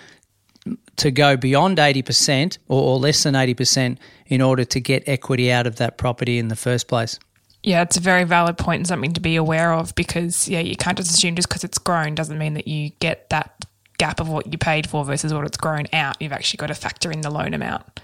to 0.97 1.11
go 1.11 1.37
beyond 1.37 1.79
80% 1.79 2.59
or, 2.69 2.83
or 2.83 2.99
less 2.99 3.23
than 3.23 3.35
80% 3.35 3.97
in 4.27 4.43
order 4.43 4.65
to 4.65 4.81
get 4.81 5.03
equity 5.07 5.51
out 5.51 5.67
of 5.67 5.77
that 5.77 5.97
property 5.97 6.39
in 6.39 6.49
the 6.49 6.57
first 6.57 6.89
place. 6.89 7.19
Yeah, 7.63 7.83
it's 7.83 7.97
a 7.97 8.01
very 8.01 8.25
valid 8.25 8.57
point 8.57 8.81
and 8.81 8.87
something 8.87 9.13
to 9.13 9.21
be 9.21 9.37
aware 9.37 9.73
of 9.73 9.95
because, 9.95 10.49
yeah, 10.49 10.61
you 10.61 10.77
can't 10.77 10.97
just 10.97 11.11
assume 11.11 11.37
just 11.37 11.49
because 11.49 11.65
it's 11.65 11.79
grown 11.79 12.15
doesn't 12.15 12.39
mean 12.39 12.55
that 12.55 12.67
you 12.67 12.91
get 13.01 13.29
that 13.31 13.65
gap 13.99 14.19
of 14.19 14.29
what 14.29 14.51
you 14.51 14.57
paid 14.57 14.89
for 14.89 15.05
versus 15.05 15.33
what 15.35 15.45
it's 15.45 15.59
grown 15.59 15.85
out. 15.93 16.21
You've 16.21 16.33
actually 16.33 16.57
got 16.59 16.69
to 16.69 16.75
factor 16.75 17.11
in 17.11 17.21
the 17.21 17.31
loan 17.31 17.53
amount. 17.53 18.01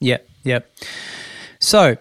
Yep, 0.00 0.28
yep. 0.44 0.70
So 1.58 1.96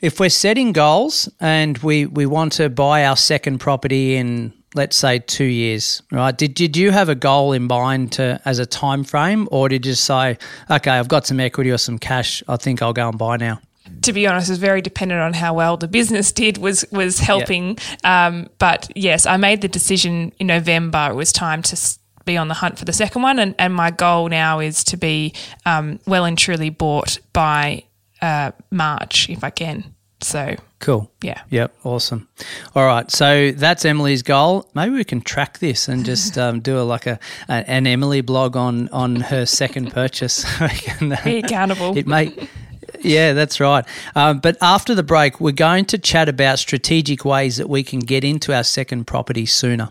if 0.00 0.20
we're 0.20 0.28
setting 0.28 0.72
goals 0.72 1.30
and 1.40 1.78
we, 1.78 2.04
we 2.04 2.26
want 2.26 2.52
to 2.54 2.68
buy 2.68 3.04
our 3.04 3.16
second 3.16 3.58
property 3.58 4.16
in 4.16 4.52
let's 4.74 4.96
say 4.96 5.18
two 5.18 5.44
years, 5.44 6.02
right? 6.10 6.36
Did 6.36 6.54
did 6.54 6.76
you 6.76 6.90
have 6.90 7.08
a 7.08 7.14
goal 7.14 7.52
in 7.52 7.64
mind 7.64 8.12
to 8.12 8.40
as 8.44 8.58
a 8.58 8.66
time 8.66 9.04
frame, 9.04 9.48
or 9.50 9.68
did 9.68 9.86
you 9.86 9.94
say, 9.94 10.38
okay, 10.70 10.90
I've 10.90 11.08
got 11.08 11.26
some 11.26 11.40
equity 11.40 11.70
or 11.70 11.78
some 11.78 11.98
cash, 11.98 12.42
I 12.48 12.56
think 12.56 12.82
I'll 12.82 12.92
go 12.92 13.08
and 13.08 13.18
buy 13.18 13.36
now? 13.36 13.60
to 14.02 14.12
be 14.12 14.26
honest, 14.26 14.50
was 14.50 14.58
very 14.58 14.82
dependent 14.82 15.20
on 15.20 15.32
how 15.32 15.54
well 15.54 15.76
the 15.76 15.88
business 15.88 16.32
did 16.32 16.58
was 16.58 16.84
was 16.92 17.18
helping. 17.18 17.68
Yep. 17.68 18.04
Um, 18.04 18.48
but 18.58 18.90
yes, 18.94 19.26
I 19.26 19.36
made 19.36 19.60
the 19.60 19.68
decision 19.68 20.32
in 20.38 20.46
November. 20.48 21.08
It 21.10 21.14
was 21.14 21.32
time 21.32 21.62
to 21.62 21.98
be 22.24 22.36
on 22.36 22.48
the 22.48 22.54
hunt 22.54 22.78
for 22.78 22.84
the 22.84 22.92
second 22.92 23.22
one, 23.22 23.38
and, 23.38 23.54
and 23.58 23.74
my 23.74 23.90
goal 23.90 24.28
now 24.28 24.60
is 24.60 24.84
to 24.84 24.96
be 24.96 25.32
um, 25.64 25.98
well 26.06 26.24
and 26.24 26.36
truly 26.36 26.70
bought 26.70 27.18
by 27.32 27.84
uh, 28.20 28.52
March 28.70 29.28
if 29.30 29.42
I 29.42 29.50
can. 29.50 29.94
So 30.20 30.56
cool. 30.80 31.10
Yeah. 31.22 31.42
Yep. 31.50 31.74
Awesome. 31.84 32.28
All 32.74 32.84
right. 32.84 33.10
So 33.10 33.52
that's 33.52 33.84
Emily's 33.84 34.22
goal. 34.22 34.68
Maybe 34.74 34.94
we 34.94 35.04
can 35.04 35.20
track 35.20 35.58
this 35.58 35.88
and 35.88 36.04
just 36.04 36.36
um, 36.36 36.60
do 36.60 36.78
a 36.78 36.82
like 36.82 37.06
a, 37.06 37.18
a, 37.48 37.68
an 37.70 37.86
Emily 37.86 38.20
blog 38.20 38.56
on 38.56 38.88
on 38.88 39.16
her 39.16 39.46
second 39.46 39.92
purchase. 39.92 40.44
Be 41.24 41.38
accountable. 41.38 41.96
It 41.96 42.06
may. 42.06 42.34
Yeah, 43.00 43.32
that's 43.32 43.60
right. 43.60 43.84
Um, 44.16 44.40
but 44.40 44.56
after 44.60 44.94
the 44.94 45.02
break, 45.04 45.40
we're 45.40 45.52
going 45.52 45.84
to 45.86 45.98
chat 45.98 46.28
about 46.28 46.58
strategic 46.58 47.24
ways 47.24 47.58
that 47.58 47.68
we 47.68 47.84
can 47.84 48.00
get 48.00 48.24
into 48.24 48.52
our 48.52 48.64
second 48.64 49.06
property 49.06 49.46
sooner. 49.46 49.90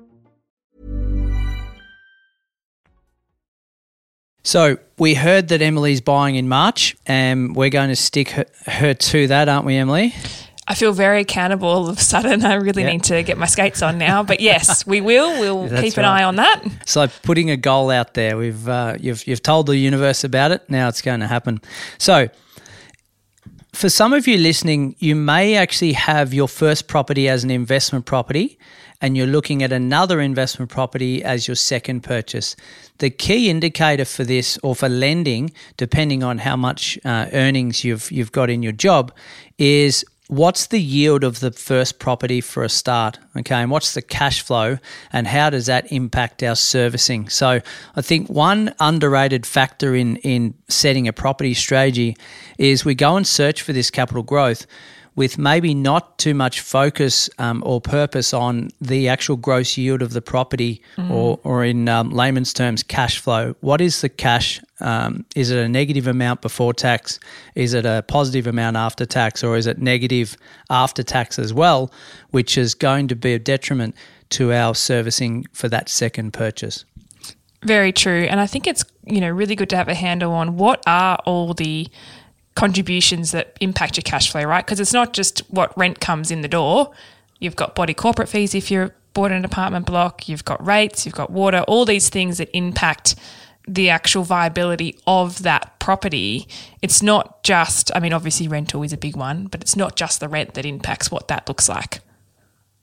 So 4.43 4.77
we 4.97 5.13
heard 5.13 5.49
that 5.49 5.61
Emily's 5.61 6.01
buying 6.01 6.35
in 6.35 6.47
March, 6.47 6.95
and 7.05 7.55
we're 7.55 7.69
going 7.69 7.89
to 7.89 7.95
stick 7.95 8.29
her, 8.29 8.45
her 8.65 8.93
to 8.93 9.27
that, 9.27 9.47
aren't 9.47 9.65
we, 9.65 9.75
Emily? 9.75 10.13
I 10.67 10.73
feel 10.73 10.93
very 10.93 11.21
accountable 11.21 11.67
all 11.67 11.89
of 11.89 11.97
a 11.97 12.01
sudden. 12.01 12.45
I 12.45 12.55
really 12.55 12.83
yep. 12.83 12.91
need 12.93 13.03
to 13.05 13.23
get 13.23 13.37
my 13.37 13.45
skates 13.45 13.81
on 13.81 13.97
now. 13.97 14.23
But 14.23 14.39
yes, 14.39 14.85
we 14.87 15.01
will. 15.01 15.39
We'll 15.39 15.69
keep 15.81 15.97
an 15.97 16.03
right. 16.03 16.21
eye 16.21 16.23
on 16.23 16.37
that. 16.37 16.63
So 16.85 17.07
putting 17.23 17.49
a 17.49 17.57
goal 17.57 17.89
out 17.89 18.13
there. 18.13 18.37
We've 18.37 18.69
uh, 18.69 18.95
you've 18.99 19.27
you've 19.27 19.43
told 19.43 19.67
the 19.67 19.75
universe 19.75 20.23
about 20.23 20.51
it. 20.51 20.69
Now 20.69 20.87
it's 20.87 21.01
going 21.01 21.19
to 21.19 21.27
happen. 21.27 21.61
So 21.97 22.29
for 23.73 23.89
some 23.89 24.13
of 24.13 24.27
you 24.27 24.37
listening, 24.37 24.95
you 24.99 25.15
may 25.15 25.55
actually 25.55 25.93
have 25.93 26.33
your 26.33 26.47
first 26.47 26.87
property 26.87 27.29
as 27.29 27.43
an 27.43 27.51
investment 27.51 28.05
property 28.05 28.57
and 29.01 29.17
you're 29.17 29.27
looking 29.27 29.63
at 29.63 29.71
another 29.71 30.21
investment 30.21 30.69
property 30.69 31.23
as 31.23 31.47
your 31.47 31.55
second 31.55 32.01
purchase. 32.01 32.55
The 32.99 33.09
key 33.09 33.49
indicator 33.49 34.05
for 34.05 34.23
this 34.23 34.59
or 34.61 34.75
for 34.75 34.89
lending, 34.89 35.51
depending 35.77 36.21
on 36.23 36.37
how 36.37 36.55
much 36.55 36.99
uh, 37.03 37.27
earnings 37.33 37.83
you've 37.83 38.11
you've 38.11 38.31
got 38.31 38.49
in 38.49 38.61
your 38.61 38.73
job, 38.73 39.11
is 39.57 40.05
what's 40.31 40.67
the 40.67 40.79
yield 40.79 41.25
of 41.25 41.41
the 41.41 41.51
first 41.51 41.99
property 41.99 42.39
for 42.39 42.63
a 42.63 42.69
start 42.69 43.19
okay? 43.35 43.55
And 43.55 43.69
what's 43.69 43.93
the 43.93 44.01
cash 44.01 44.41
flow 44.41 44.77
and 45.11 45.27
how 45.27 45.49
does 45.49 45.65
that 45.65 45.91
impact 45.91 46.41
our 46.41 46.55
servicing? 46.55 47.27
So 47.27 47.59
i 47.97 48.01
think 48.01 48.29
one 48.29 48.73
underrated 48.79 49.45
factor 49.45 49.93
in 49.93 50.15
in 50.17 50.53
setting 50.69 51.05
a 51.05 51.13
property 51.13 51.53
strategy 51.53 52.15
is 52.57 52.85
we 52.85 52.95
go 52.95 53.17
and 53.17 53.27
search 53.27 53.61
for 53.61 53.73
this 53.73 53.91
capital 53.91 54.23
growth 54.23 54.65
with 55.15 55.37
maybe 55.37 55.73
not 55.73 56.17
too 56.17 56.33
much 56.33 56.61
focus 56.61 57.29
um, 57.37 57.61
or 57.65 57.81
purpose 57.81 58.33
on 58.33 58.69
the 58.79 59.09
actual 59.09 59.35
gross 59.35 59.77
yield 59.77 60.01
of 60.01 60.13
the 60.13 60.21
property 60.21 60.81
mm. 60.95 61.09
or, 61.11 61.39
or 61.43 61.65
in 61.65 61.89
um, 61.89 62.11
layman's 62.11 62.53
terms, 62.53 62.81
cash 62.81 63.19
flow. 63.19 63.53
What 63.59 63.81
is 63.81 64.01
the 64.01 64.09
cash? 64.09 64.61
Um, 64.79 65.25
is 65.35 65.51
it 65.51 65.59
a 65.59 65.67
negative 65.67 66.07
amount 66.07 66.41
before 66.41 66.73
tax? 66.73 67.19
Is 67.55 67.73
it 67.73 67.85
a 67.85 68.03
positive 68.07 68.47
amount 68.47 68.77
after 68.77 69.05
tax? 69.05 69.43
Or 69.43 69.57
is 69.57 69.67
it 69.67 69.79
negative 69.79 70.37
after 70.69 71.03
tax 71.03 71.37
as 71.37 71.53
well, 71.53 71.91
which 72.29 72.57
is 72.57 72.73
going 72.73 73.09
to 73.09 73.15
be 73.15 73.33
a 73.33 73.39
detriment 73.39 73.95
to 74.29 74.53
our 74.53 74.73
servicing 74.73 75.45
for 75.51 75.67
that 75.67 75.89
second 75.89 76.31
purchase? 76.31 76.85
Very 77.63 77.91
true. 77.91 78.23
And 78.23 78.39
I 78.39 78.47
think 78.47 78.65
it's, 78.65 78.83
you 79.05 79.21
know, 79.21 79.29
really 79.29 79.55
good 79.55 79.69
to 79.69 79.75
have 79.75 79.87
a 79.87 79.93
handle 79.93 80.31
on 80.31 80.57
what 80.57 80.81
are 80.87 81.17
all 81.25 81.53
the 81.53 81.87
contributions 82.61 83.31
that 83.31 83.57
impact 83.59 83.97
your 83.97 84.03
cash 84.03 84.31
flow, 84.31 84.43
right? 84.43 84.63
Because 84.63 84.79
it's 84.79 84.93
not 84.93 85.13
just 85.13 85.39
what 85.49 85.75
rent 85.75 85.99
comes 85.99 86.29
in 86.29 86.41
the 86.41 86.47
door. 86.47 86.91
You've 87.39 87.55
got 87.55 87.73
body 87.73 87.95
corporate 87.95 88.29
fees 88.29 88.53
if 88.53 88.69
you're 88.69 88.93
bought 89.15 89.31
an 89.31 89.43
apartment 89.43 89.87
block, 89.87 90.29
you've 90.29 90.45
got 90.45 90.63
rates, 90.63 91.03
you've 91.03 91.15
got 91.15 91.31
water, 91.31 91.61
all 91.67 91.85
these 91.85 92.09
things 92.09 92.37
that 92.37 92.55
impact 92.55 93.15
the 93.67 93.89
actual 93.89 94.21
viability 94.21 94.95
of 95.07 95.41
that 95.41 95.79
property. 95.79 96.47
It's 96.83 97.01
not 97.01 97.41
just, 97.41 97.89
I 97.95 97.99
mean, 97.99 98.13
obviously 98.13 98.47
rental 98.47 98.83
is 98.83 98.93
a 98.93 98.97
big 98.97 99.15
one, 99.15 99.47
but 99.47 99.61
it's 99.61 99.75
not 99.75 99.95
just 99.95 100.19
the 100.19 100.29
rent 100.29 100.53
that 100.53 100.63
impacts 100.63 101.09
what 101.09 101.29
that 101.29 101.47
looks 101.47 101.67
like. 101.67 102.01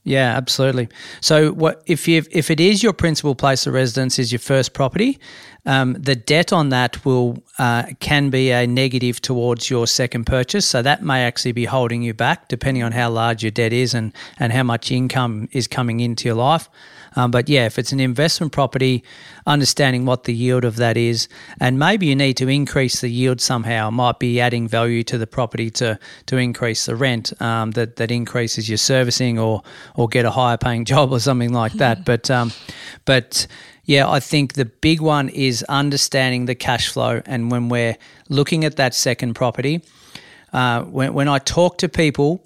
Yeah, 0.09 0.35
absolutely. 0.39 0.89
So, 1.21 1.53
what 1.53 1.83
if 1.85 2.09
you 2.09 2.25
if 2.31 2.51
it 2.51 2.61
is 2.61 2.83
your 2.83 2.95
principal 2.95 3.35
place 3.35 3.67
of 3.67 3.75
residence 3.75 4.19
is 4.19 4.33
your 4.33 4.39
first 4.39 4.73
property, 4.73 5.19
um, 5.67 5.93
the 6.01 6.17
debt 6.17 6.51
on 6.51 6.71
that 6.71 7.05
will 7.05 7.43
uh, 7.59 7.83
can 8.01 8.31
be 8.31 8.51
a 8.51 8.67
negative 8.67 9.21
towards 9.21 9.69
your 9.69 9.87
second 9.87 10.25
purchase. 10.25 10.65
So 10.65 10.81
that 10.81 11.03
may 11.03 11.25
actually 11.25 11.53
be 11.53 11.67
holding 11.67 12.01
you 12.01 12.15
back, 12.15 12.49
depending 12.49 12.83
on 12.83 12.93
how 12.93 13.11
large 13.11 13.43
your 13.43 13.51
debt 13.51 13.75
is 13.75 13.93
and 13.93 14.15
and 14.39 14.51
how 14.51 14.63
much 14.63 14.91
income 14.91 15.51
is 15.53 15.69
coming 15.69 16.01
into 16.01 16.27
your 16.27 16.37
life. 16.37 16.71
Um, 17.19 17.33
but 17.33 17.49
yeah, 17.49 17.67
if 17.67 17.81
it's 17.81 17.91
an 17.91 17.99
investment 17.99 18.53
property, 18.53 19.03
understanding 19.45 20.07
what 20.07 20.23
the 20.23 20.33
yield 20.33 20.65
of 20.65 20.77
that 20.77 20.97
is, 20.97 21.27
and 21.59 21.77
maybe 21.77 22.07
you 22.07 22.15
need 22.15 22.37
to 22.37 22.49
increase 22.49 23.01
the 23.01 23.09
yield 23.09 23.41
somehow. 23.41 23.89
It 23.89 23.91
might 23.91 24.21
be 24.21 24.41
adding 24.41 24.69
value 24.69 25.03
to 25.03 25.19
the 25.19 25.27
property 25.27 25.69
to 25.71 25.99
to 26.27 26.37
increase 26.37 26.87
the 26.87 26.95
rent 26.95 27.33
um, 27.43 27.73
that 27.73 27.97
that 27.97 28.13
increases 28.13 28.69
your 28.69 28.79
servicing 28.79 29.37
or 29.37 29.63
or 29.97 30.07
get 30.07 30.27
a 30.27 30.31
higher 30.31 30.57
paying 30.57 30.85
job 30.93 31.11
or 31.11 31.19
something 31.19 31.53
like 31.53 31.73
that. 31.73 32.05
But 32.05 32.31
um, 32.31 32.53
but 33.05 33.49
yeah, 33.85 34.09
I 34.09 34.21
think 34.21 34.53
the 34.53 34.67
big 34.67 35.01
one 35.01 35.29
is 35.29 35.65
understanding 35.69 36.45
the 36.45 36.55
cash 36.55 36.89
flow, 36.89 37.21
and 37.27 37.51
when 37.51 37.69
we're 37.69 37.97
looking 38.29 38.65
at 38.65 38.77
that 38.77 38.95
second 38.95 39.35
property, 39.35 39.83
uh, 40.53 40.83
when 40.83 41.15
when 41.15 41.27
I 41.27 41.41
talk 41.41 41.79
to 41.79 41.89
people 41.89 42.45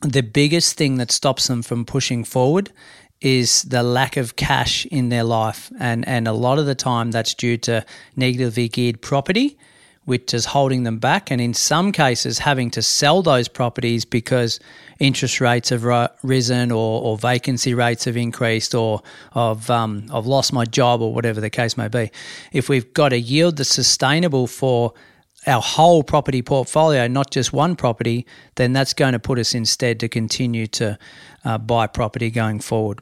the 0.00 0.22
biggest 0.22 0.76
thing 0.76 0.96
that 0.96 1.12
stops 1.12 1.46
them 1.46 1.62
from 1.62 1.84
pushing 1.84 2.24
forward 2.24 2.72
is 3.22 3.62
the 3.62 3.82
lack 3.82 4.16
of 4.16 4.36
cash 4.36 4.84
in 4.86 5.08
their 5.08 5.24
life. 5.24 5.72
And, 5.78 6.06
and 6.08 6.26
a 6.26 6.32
lot 6.32 6.58
of 6.58 6.66
the 6.66 6.74
time, 6.74 7.12
that's 7.12 7.34
due 7.34 7.56
to 7.58 7.86
negatively 8.16 8.68
geared 8.68 9.00
property, 9.00 9.56
which 10.04 10.34
is 10.34 10.46
holding 10.46 10.82
them 10.82 10.98
back. 10.98 11.30
And 11.30 11.40
in 11.40 11.54
some 11.54 11.92
cases, 11.92 12.40
having 12.40 12.70
to 12.72 12.82
sell 12.82 13.22
those 13.22 13.46
properties 13.46 14.04
because 14.04 14.58
interest 14.98 15.40
rates 15.40 15.68
have 15.68 15.84
risen 16.24 16.72
or, 16.72 17.00
or 17.02 17.16
vacancy 17.16 17.74
rates 17.74 18.04
have 18.06 18.16
increased 18.16 18.74
or 18.74 19.02
I've, 19.34 19.70
um, 19.70 20.06
I've 20.12 20.26
lost 20.26 20.52
my 20.52 20.64
job 20.64 21.00
or 21.00 21.14
whatever 21.14 21.40
the 21.40 21.50
case 21.50 21.76
may 21.76 21.88
be. 21.88 22.10
If 22.50 22.68
we've 22.68 22.92
got 22.92 23.12
a 23.12 23.20
yield 23.20 23.58
that's 23.58 23.70
sustainable 23.70 24.48
for 24.48 24.94
our 25.46 25.62
whole 25.62 26.02
property 26.02 26.42
portfolio, 26.42 27.06
not 27.06 27.30
just 27.30 27.52
one 27.52 27.76
property, 27.76 28.26
then 28.56 28.72
that's 28.72 28.94
going 28.94 29.12
to 29.12 29.18
put 29.18 29.38
us 29.38 29.54
instead 29.54 30.00
to 30.00 30.08
continue 30.08 30.66
to 30.68 30.98
uh, 31.44 31.58
buy 31.58 31.86
property 31.86 32.30
going 32.30 32.60
forward. 32.60 33.00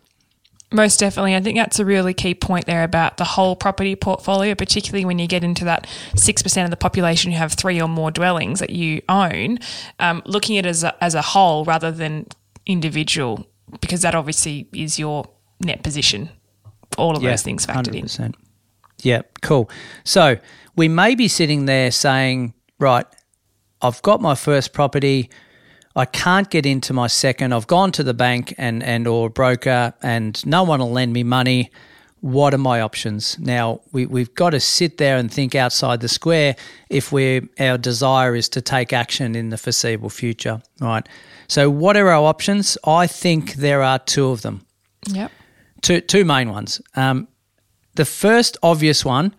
Most 0.72 1.00
definitely. 1.00 1.34
I 1.34 1.40
think 1.40 1.56
that's 1.56 1.80
a 1.80 1.84
really 1.84 2.14
key 2.14 2.34
point 2.34 2.66
there 2.66 2.84
about 2.84 3.16
the 3.16 3.24
whole 3.24 3.56
property 3.56 3.96
portfolio, 3.96 4.54
particularly 4.54 5.04
when 5.04 5.18
you 5.18 5.26
get 5.26 5.42
into 5.42 5.64
that 5.64 5.88
6% 6.14 6.64
of 6.64 6.70
the 6.70 6.76
population 6.76 7.32
who 7.32 7.38
have 7.38 7.54
three 7.54 7.80
or 7.80 7.88
more 7.88 8.12
dwellings 8.12 8.60
that 8.60 8.70
you 8.70 9.02
own, 9.08 9.58
um, 9.98 10.22
looking 10.26 10.58
at 10.58 10.66
it 10.66 10.68
as 10.68 10.84
a, 10.84 11.02
as 11.02 11.16
a 11.16 11.22
whole 11.22 11.64
rather 11.64 11.90
than 11.90 12.26
individual, 12.66 13.48
because 13.80 14.02
that 14.02 14.14
obviously 14.14 14.68
is 14.72 14.96
your 14.96 15.28
net 15.58 15.82
position. 15.82 16.30
All 16.96 17.16
of 17.16 17.22
yeah, 17.22 17.30
those 17.30 17.42
things 17.42 17.66
factored 17.66 18.00
100%. 18.00 18.20
in. 18.20 18.34
Yeah, 19.02 19.22
cool. 19.42 19.68
So 20.04 20.38
we 20.76 20.86
may 20.86 21.16
be 21.16 21.26
sitting 21.26 21.66
there 21.66 21.90
saying, 21.90 22.54
right, 22.78 23.06
I've 23.82 24.02
got 24.02 24.20
my 24.20 24.36
first 24.36 24.72
property 24.72 25.30
I 25.96 26.04
can't 26.04 26.48
get 26.50 26.66
into 26.66 26.92
my 26.92 27.08
second. 27.08 27.52
I've 27.52 27.66
gone 27.66 27.92
to 27.92 28.02
the 28.02 28.14
bank 28.14 28.54
and, 28.58 28.82
and 28.82 29.06
or 29.06 29.28
broker 29.28 29.92
and 30.02 30.44
no 30.46 30.62
one 30.62 30.80
will 30.80 30.92
lend 30.92 31.12
me 31.12 31.24
money. 31.24 31.70
What 32.20 32.54
are 32.54 32.58
my 32.58 32.80
options? 32.80 33.38
Now 33.38 33.80
we, 33.92 34.06
we've 34.06 34.34
got 34.34 34.50
to 34.50 34.60
sit 34.60 34.98
there 34.98 35.16
and 35.16 35.32
think 35.32 35.54
outside 35.54 36.00
the 36.00 36.08
square 36.08 36.54
if 36.90 37.12
we 37.12 37.48
our 37.58 37.78
desire 37.78 38.36
is 38.36 38.48
to 38.50 38.60
take 38.60 38.92
action 38.92 39.34
in 39.34 39.48
the 39.48 39.56
foreseeable 39.56 40.10
future. 40.10 40.62
Right. 40.80 41.08
So 41.48 41.70
what 41.70 41.96
are 41.96 42.08
our 42.08 42.24
options? 42.24 42.78
I 42.86 43.06
think 43.06 43.54
there 43.54 43.82
are 43.82 43.98
two 43.98 44.28
of 44.28 44.42
them. 44.42 44.66
Yep. 45.08 45.32
Two 45.80 46.00
two 46.02 46.24
main 46.24 46.50
ones. 46.50 46.80
Um, 46.94 47.26
the 47.94 48.04
first 48.04 48.56
obvious 48.62 49.04
one, 49.04 49.34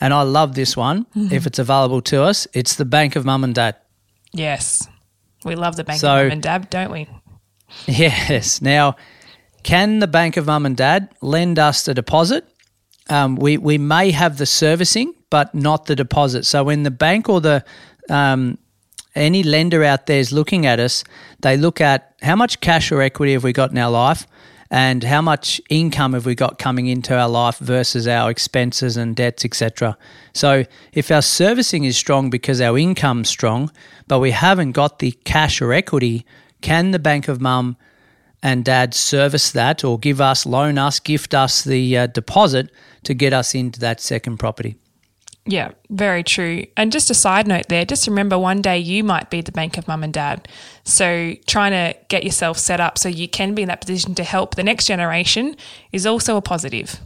and 0.00 0.12
I 0.12 0.22
love 0.22 0.54
this 0.54 0.76
one, 0.76 1.04
mm-hmm. 1.16 1.32
if 1.32 1.46
it's 1.46 1.58
available 1.58 2.02
to 2.02 2.22
us, 2.22 2.46
it's 2.52 2.74
the 2.74 2.84
bank 2.84 3.16
of 3.16 3.24
mum 3.24 3.44
and 3.44 3.54
dad. 3.54 3.76
Yes. 4.32 4.88
We 5.44 5.54
love 5.54 5.76
the 5.76 5.84
bank 5.84 6.00
so, 6.00 6.08
of 6.08 6.24
mum 6.24 6.32
and 6.32 6.42
dad, 6.42 6.70
don't 6.70 6.90
we? 6.90 7.08
Yes. 7.86 8.62
Now, 8.62 8.96
can 9.62 9.98
the 9.98 10.06
bank 10.06 10.38
of 10.38 10.46
mum 10.46 10.64
and 10.64 10.76
dad 10.76 11.10
lend 11.20 11.58
us 11.58 11.84
the 11.84 11.92
deposit? 11.92 12.48
Um, 13.10 13.36
we 13.36 13.58
we 13.58 13.76
may 13.78 14.10
have 14.10 14.38
the 14.38 14.46
servicing, 14.46 15.14
but 15.30 15.54
not 15.54 15.86
the 15.86 15.94
deposit. 15.94 16.44
So 16.46 16.64
when 16.64 16.82
the 16.82 16.90
bank 16.90 17.28
or 17.28 17.40
the 17.40 17.64
um, 18.08 18.58
any 19.14 19.42
lender 19.42 19.84
out 19.84 20.06
there 20.06 20.18
is 20.18 20.32
looking 20.32 20.66
at 20.66 20.80
us, 20.80 21.04
they 21.40 21.56
look 21.56 21.80
at 21.80 22.14
how 22.22 22.36
much 22.36 22.60
cash 22.60 22.92
or 22.92 23.02
equity 23.02 23.32
have 23.32 23.44
we 23.44 23.52
got 23.52 23.70
in 23.70 23.78
our 23.78 23.90
life, 23.90 24.26
and 24.70 25.04
how 25.04 25.22
much 25.22 25.60
income 25.70 26.12
have 26.12 26.26
we 26.26 26.34
got 26.34 26.58
coming 26.58 26.86
into 26.86 27.16
our 27.16 27.28
life 27.28 27.58
versus 27.58 28.06
our 28.06 28.30
expenses 28.30 28.96
and 28.96 29.16
debts, 29.16 29.44
etc. 29.44 29.96
So 30.34 30.64
if 30.92 31.10
our 31.10 31.22
servicing 31.22 31.84
is 31.84 31.96
strong 31.96 32.28
because 32.28 32.60
our 32.60 32.76
income's 32.76 33.30
strong, 33.30 33.70
but 34.06 34.18
we 34.18 34.32
haven't 34.32 34.72
got 34.72 34.98
the 34.98 35.12
cash 35.24 35.62
or 35.62 35.72
equity, 35.72 36.26
can 36.60 36.90
the 36.90 36.98
bank 36.98 37.28
of 37.28 37.40
mum 37.40 37.76
and 38.42 38.64
dad 38.64 38.94
service 38.94 39.50
that 39.52 39.84
or 39.84 39.98
give 39.98 40.20
us, 40.20 40.44
loan 40.44 40.78
us, 40.78 41.00
gift 41.00 41.34
us 41.34 41.64
the 41.64 41.96
uh, 41.96 42.06
deposit 42.06 42.70
to 43.04 43.14
get 43.14 43.32
us 43.32 43.54
into 43.54 43.80
that 43.80 44.00
second 44.00 44.36
property? 44.36 44.76
Yeah, 45.50 45.70
very 45.88 46.22
true. 46.22 46.66
And 46.76 46.92
just 46.92 47.08
a 47.10 47.14
side 47.14 47.46
note 47.46 47.68
there, 47.68 47.86
just 47.86 48.06
remember 48.06 48.38
one 48.38 48.60
day 48.60 48.78
you 48.78 49.02
might 49.02 49.30
be 49.30 49.40
the 49.40 49.50
bank 49.50 49.78
of 49.78 49.88
mum 49.88 50.04
and 50.04 50.12
dad. 50.12 50.46
So 50.84 51.36
trying 51.46 51.72
to 51.72 51.98
get 52.08 52.22
yourself 52.22 52.58
set 52.58 52.80
up 52.80 52.98
so 52.98 53.08
you 53.08 53.28
can 53.28 53.54
be 53.54 53.62
in 53.62 53.68
that 53.68 53.80
position 53.80 54.14
to 54.16 54.24
help 54.24 54.56
the 54.56 54.62
next 54.62 54.86
generation 54.86 55.56
is 55.90 56.04
also 56.04 56.36
a 56.36 56.42
positive. 56.42 57.00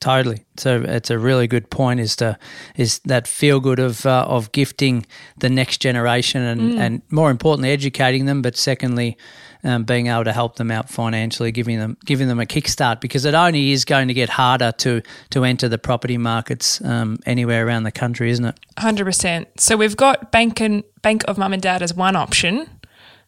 Totally. 0.00 0.44
So 0.56 0.82
it's 0.82 1.10
a 1.10 1.18
really 1.18 1.46
good 1.46 1.70
point. 1.70 2.00
Is 2.00 2.16
to 2.16 2.38
is 2.76 3.00
that 3.00 3.26
feel 3.26 3.60
good 3.60 3.78
of 3.78 4.04
uh, 4.04 4.26
of 4.28 4.52
gifting 4.52 5.06
the 5.38 5.48
next 5.48 5.78
generation 5.78 6.42
and 6.42 6.60
mm. 6.60 6.78
and 6.78 7.02
more 7.10 7.30
importantly 7.30 7.70
educating 7.70 8.26
them, 8.26 8.42
but 8.42 8.56
secondly 8.56 9.16
um, 9.64 9.84
being 9.84 10.06
able 10.06 10.24
to 10.24 10.32
help 10.32 10.56
them 10.56 10.70
out 10.70 10.88
financially, 10.88 11.50
giving 11.50 11.78
them 11.78 11.96
giving 12.04 12.28
them 12.28 12.40
a 12.40 12.46
kickstart 12.46 13.00
because 13.00 13.24
it 13.24 13.34
only 13.34 13.72
is 13.72 13.84
going 13.84 14.08
to 14.08 14.14
get 14.14 14.28
harder 14.28 14.72
to 14.72 15.02
to 15.30 15.44
enter 15.44 15.68
the 15.68 15.78
property 15.78 16.18
markets 16.18 16.80
um, 16.84 17.18
anywhere 17.26 17.66
around 17.66 17.82
the 17.82 17.92
country, 17.92 18.30
isn't 18.30 18.44
it? 18.44 18.58
Hundred 18.78 19.06
percent. 19.06 19.48
So 19.58 19.76
we've 19.76 19.96
got 19.96 20.30
bank 20.30 20.60
and 20.60 20.84
bank 21.02 21.24
of 21.26 21.38
mum 21.38 21.52
and 21.52 21.62
dad 21.62 21.82
as 21.82 21.94
one 21.94 22.16
option, 22.16 22.68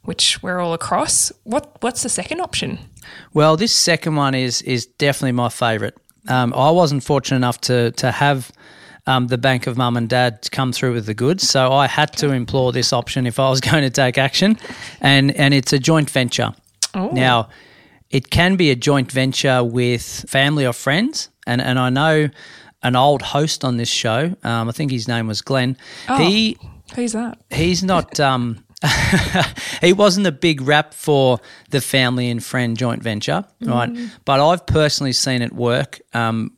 which 0.02 0.42
we're 0.42 0.60
all 0.60 0.74
across. 0.74 1.32
What 1.44 1.76
what's 1.80 2.02
the 2.02 2.08
second 2.08 2.40
option? 2.40 2.78
Well, 3.32 3.56
this 3.56 3.74
second 3.74 4.16
one 4.16 4.34
is 4.34 4.62
is 4.62 4.86
definitely 4.86 5.32
my 5.32 5.48
favourite. 5.48 5.94
Um, 6.26 6.52
I 6.54 6.70
wasn't 6.70 7.04
fortunate 7.04 7.36
enough 7.36 7.60
to 7.62 7.92
to 7.92 8.10
have 8.10 8.50
um, 9.06 9.28
the 9.28 9.38
bank 9.38 9.66
of 9.66 9.76
mum 9.76 9.96
and 9.96 10.08
dad 10.08 10.48
come 10.52 10.72
through 10.72 10.92
with 10.92 11.06
the 11.06 11.14
goods. 11.14 11.48
So 11.48 11.72
I 11.72 11.86
had 11.86 12.12
to 12.18 12.30
implore 12.30 12.72
this 12.72 12.92
option 12.92 13.26
if 13.26 13.38
I 13.38 13.48
was 13.48 13.60
going 13.70 13.82
to 13.82 13.90
take 13.90 14.18
action, 14.18 14.58
and 15.00 15.34
and 15.36 15.54
it's 15.54 15.72
a 15.72 15.78
joint 15.78 16.10
venture. 16.10 16.52
Ooh. 16.96 17.12
Now, 17.12 17.48
it 18.10 18.30
can 18.30 18.56
be 18.56 18.70
a 18.70 18.76
joint 18.76 19.12
venture 19.12 19.62
with 19.64 20.24
family 20.28 20.66
or 20.66 20.72
friends, 20.72 21.30
and 21.46 21.60
and 21.60 21.78
I 21.78 21.90
know 21.90 22.28
an 22.82 22.96
old 22.96 23.22
host 23.22 23.64
on 23.64 23.76
this 23.76 23.88
show. 23.88 24.34
Um, 24.44 24.68
I 24.68 24.72
think 24.72 24.90
his 24.90 25.08
name 25.08 25.26
was 25.26 25.42
Glen. 25.42 25.76
Oh, 26.08 26.16
he 26.16 26.58
who's 26.94 27.12
that? 27.12 27.38
He's 27.50 27.82
not. 27.82 28.20
Um, 28.28 28.64
he 29.80 29.92
wasn't 29.92 30.26
a 30.26 30.32
big 30.32 30.60
rap 30.60 30.94
for 30.94 31.40
the 31.70 31.80
family 31.80 32.30
and 32.30 32.42
friend 32.42 32.76
joint 32.76 33.02
venture, 33.02 33.44
right? 33.60 33.90
Mm. 33.90 34.10
But 34.24 34.40
I've 34.40 34.66
personally 34.66 35.12
seen 35.12 35.42
it 35.42 35.52
work 35.52 36.00
um, 36.14 36.52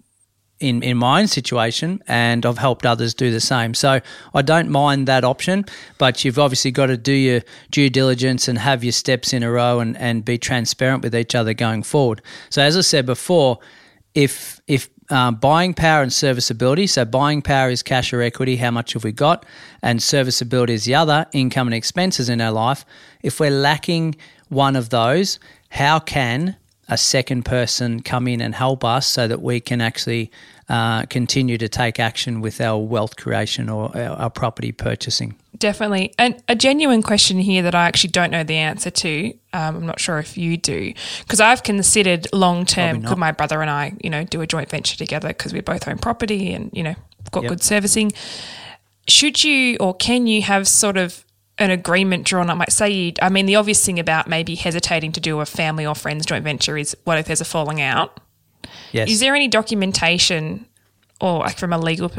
in, 0.61 0.83
in 0.83 0.99
my 0.99 1.21
own 1.21 1.27
situation 1.27 2.03
and 2.07 2.45
I've 2.45 2.59
helped 2.59 2.85
others 2.85 3.15
do 3.15 3.31
the 3.31 3.41
same. 3.41 3.73
So 3.73 4.01
I 4.35 4.43
don't 4.43 4.69
mind 4.69 5.09
that 5.09 5.25
option, 5.25 5.65
but 5.97 6.25
you've 6.25 6.39
obviously 6.39 6.71
got 6.71 6.87
to 6.87 6.99
do 6.99 7.13
your 7.13 7.41
due 7.71 7.89
diligence 7.89 8.47
and 8.47 8.59
have 8.59 8.85
your 8.85 8.93
steps 8.93 9.33
in 9.33 9.43
a 9.43 9.51
row 9.51 9.81
and, 9.81 9.97
and 9.97 10.23
be 10.25 10.37
transparent 10.37 11.03
with 11.03 11.15
each 11.15 11.35
other 11.35 11.55
going 11.55 11.83
forward. 11.83 12.21
So 12.51 12.63
as 12.63 12.77
I 12.77 12.83
said 12.83 13.07
before, 13.07 13.59
if 14.15 14.61
if 14.67 14.91
um, 15.11 15.37
buying 15.37 15.75
power 15.75 16.03
and 16.03 16.13
serviceability. 16.13 16.87
So, 16.87 17.05
buying 17.05 17.43
power 17.43 17.71
is 17.71 17.83
cash 17.83 18.13
or 18.13 18.23
equity, 18.23 18.57
how 18.57 18.71
much 18.71 18.93
have 18.95 19.05
we 19.05 19.13
got? 19.13 19.45
And 19.83 20.03
serviceability 20.03 20.75
is 20.75 20.85
the 20.85 20.95
other, 20.95 21.27
income 21.33 21.69
and 21.69 21.75
expenses 21.75 22.29
in 22.29 22.41
our 22.41 22.53
life. 22.53 22.85
If 23.23 23.41
we're 23.41 23.51
lacking 23.51 24.17
one 24.49 24.77
of 24.77 24.91
those, 24.91 25.39
how 25.71 25.99
can 26.01 26.57
a 26.89 26.97
second 26.97 27.45
person 27.45 28.03
come 28.03 28.27
in 28.27 28.41
and 28.41 28.55
help 28.55 28.85
us 28.85 29.07
so 29.07 29.29
that 29.29 29.41
we 29.41 29.61
can 29.61 29.81
actually 29.81 30.31
uh, 30.69 31.05
continue 31.07 31.57
to 31.59 31.69
take 31.69 32.01
action 32.01 32.41
with 32.41 32.61
our 32.61 32.79
wealth 32.79 33.17
creation 33.17 33.69
or 33.69 33.97
our, 33.97 34.17
our 34.17 34.31
property 34.31 34.73
purchasing? 34.73 35.37
Definitely. 35.61 36.15
And 36.19 36.43
a 36.49 36.57
genuine 36.57 37.03
question 37.03 37.39
here 37.39 37.63
that 37.63 37.75
I 37.75 37.85
actually 37.87 38.11
don't 38.11 38.31
know 38.31 38.43
the 38.43 38.57
answer 38.57 38.91
to. 38.91 39.35
Um, 39.53 39.77
I'm 39.77 39.87
not 39.87 40.01
sure 40.01 40.19
if 40.19 40.39
you 40.39 40.57
do, 40.57 40.95
because 41.19 41.39
I've 41.39 41.63
considered 41.63 42.27
long 42.33 42.65
term. 42.65 43.03
Could 43.03 43.19
my 43.19 43.31
brother 43.31 43.61
and 43.61 43.71
I, 43.71 43.93
you 44.03 44.09
know, 44.09 44.25
do 44.25 44.41
a 44.41 44.47
joint 44.47 44.71
venture 44.71 44.97
together 44.97 45.29
because 45.29 45.53
we 45.53 45.61
both 45.61 45.87
own 45.87 45.99
property 45.99 46.55
and 46.55 46.71
you 46.73 46.83
know 46.83 46.95
got 47.31 47.43
yep. 47.43 47.51
good 47.51 47.63
servicing? 47.63 48.11
Should 49.07 49.45
you 49.45 49.77
or 49.81 49.95
can 49.95 50.27
you 50.27 50.41
have 50.43 50.67
sort 50.67 50.97
of 50.97 51.27
an 51.59 51.71
agreement 51.71 52.25
drawn 52.25 52.49
up? 52.49 52.59
Like, 52.59 52.71
say 52.71 53.13
I 53.21 53.29
mean, 53.29 53.45
the 53.45 53.57
obvious 53.57 53.85
thing 53.85 53.99
about 53.99 54.29
maybe 54.29 54.55
hesitating 54.55 55.13
to 55.13 55.21
do 55.21 55.41
a 55.41 55.47
family 55.47 55.85
or 55.85 55.95
friends 55.95 56.25
joint 56.25 56.45
venture 56.45 56.79
is 56.79 56.97
what 57.05 57.19
if 57.19 57.27
there's 57.27 57.43
a 57.43 57.45
falling 57.45 57.83
out? 57.83 58.19
Yes. 58.93 59.11
Is 59.11 59.21
there 59.21 59.35
any 59.35 59.47
documentation 59.47 60.67
or 61.21 61.41
like 61.41 61.59
from 61.59 61.75
a 61.75 61.79
legal 61.79 62.11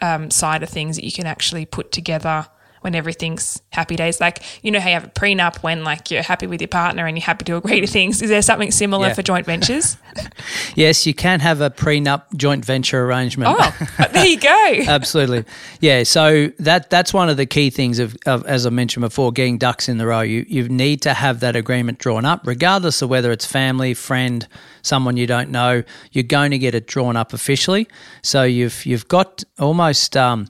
um, 0.00 0.30
side 0.30 0.62
of 0.62 0.68
things 0.68 0.94
that 0.94 1.04
you 1.04 1.10
can 1.10 1.26
actually 1.26 1.66
put 1.66 1.90
together 1.90 2.46
when 2.84 2.94
everything's 2.94 3.62
happy 3.72 3.96
days? 3.96 4.20
Like, 4.20 4.42
you 4.62 4.70
know 4.70 4.78
how 4.78 4.88
you 4.88 4.94
have 4.94 5.04
a 5.04 5.08
prenup 5.08 5.62
when 5.62 5.82
like 5.84 6.10
you're 6.10 6.22
happy 6.22 6.46
with 6.46 6.60
your 6.60 6.68
partner 6.68 7.06
and 7.06 7.16
you're 7.16 7.24
happy 7.24 7.44
to 7.46 7.56
agree 7.56 7.80
to 7.80 7.86
things. 7.86 8.20
Is 8.20 8.28
there 8.28 8.42
something 8.42 8.70
similar 8.70 9.08
Yeah. 9.08 9.14
for 9.14 9.22
joint 9.22 9.46
ventures? 9.46 9.96
yes, 10.74 11.06
you 11.06 11.14
can 11.14 11.40
have 11.40 11.60
a 11.62 11.70
prenup 11.70 12.24
joint 12.36 12.64
venture 12.64 13.04
arrangement. 13.06 13.56
oh, 13.58 13.86
there 14.12 14.26
you 14.26 14.38
go. 14.38 14.74
Absolutely, 14.86 15.44
yeah. 15.80 16.02
So 16.02 16.48
that 16.58 16.90
that's 16.90 17.14
one 17.14 17.28
of 17.30 17.36
the 17.38 17.46
key 17.46 17.70
things 17.70 17.98
of, 17.98 18.16
of 18.26 18.44
as 18.46 18.66
I 18.66 18.70
mentioned 18.70 19.00
before, 19.00 19.32
getting 19.32 19.56
ducks 19.58 19.88
in 19.88 19.96
the 19.98 20.06
row. 20.06 20.20
You 20.20 20.44
you 20.46 20.68
need 20.68 21.00
to 21.02 21.14
have 21.14 21.40
that 21.40 21.56
agreement 21.56 21.98
drawn 21.98 22.24
up, 22.26 22.46
regardless 22.46 23.00
of 23.02 23.08
whether 23.08 23.32
it's 23.32 23.46
family, 23.46 23.94
friend, 23.94 24.46
someone 24.82 25.16
you 25.16 25.26
don't 25.26 25.50
know. 25.50 25.82
You're 26.12 26.24
going 26.24 26.50
to 26.50 26.58
get 26.58 26.74
it 26.74 26.86
drawn 26.86 27.16
up 27.16 27.32
officially. 27.32 27.88
So 28.22 28.42
you've 28.44 28.84
you've 28.84 29.08
got 29.08 29.42
almost. 29.58 30.16
Um, 30.16 30.48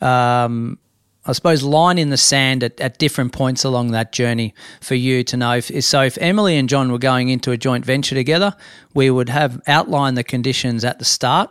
um, 0.00 0.78
I 1.26 1.32
suppose 1.32 1.62
line 1.62 1.98
in 1.98 2.10
the 2.10 2.16
sand 2.16 2.62
at, 2.62 2.80
at 2.80 2.98
different 2.98 3.32
points 3.32 3.64
along 3.64 3.90
that 3.90 4.12
journey 4.12 4.54
for 4.80 4.94
you 4.94 5.24
to 5.24 5.36
know. 5.36 5.56
If, 5.56 5.84
so 5.84 6.02
if 6.02 6.16
Emily 6.18 6.56
and 6.56 6.68
John 6.68 6.92
were 6.92 6.98
going 6.98 7.28
into 7.28 7.50
a 7.50 7.56
joint 7.56 7.84
venture 7.84 8.14
together, 8.14 8.56
we 8.94 9.10
would 9.10 9.28
have 9.28 9.60
outlined 9.66 10.16
the 10.16 10.24
conditions 10.24 10.84
at 10.84 10.98
the 10.98 11.04
start. 11.04 11.50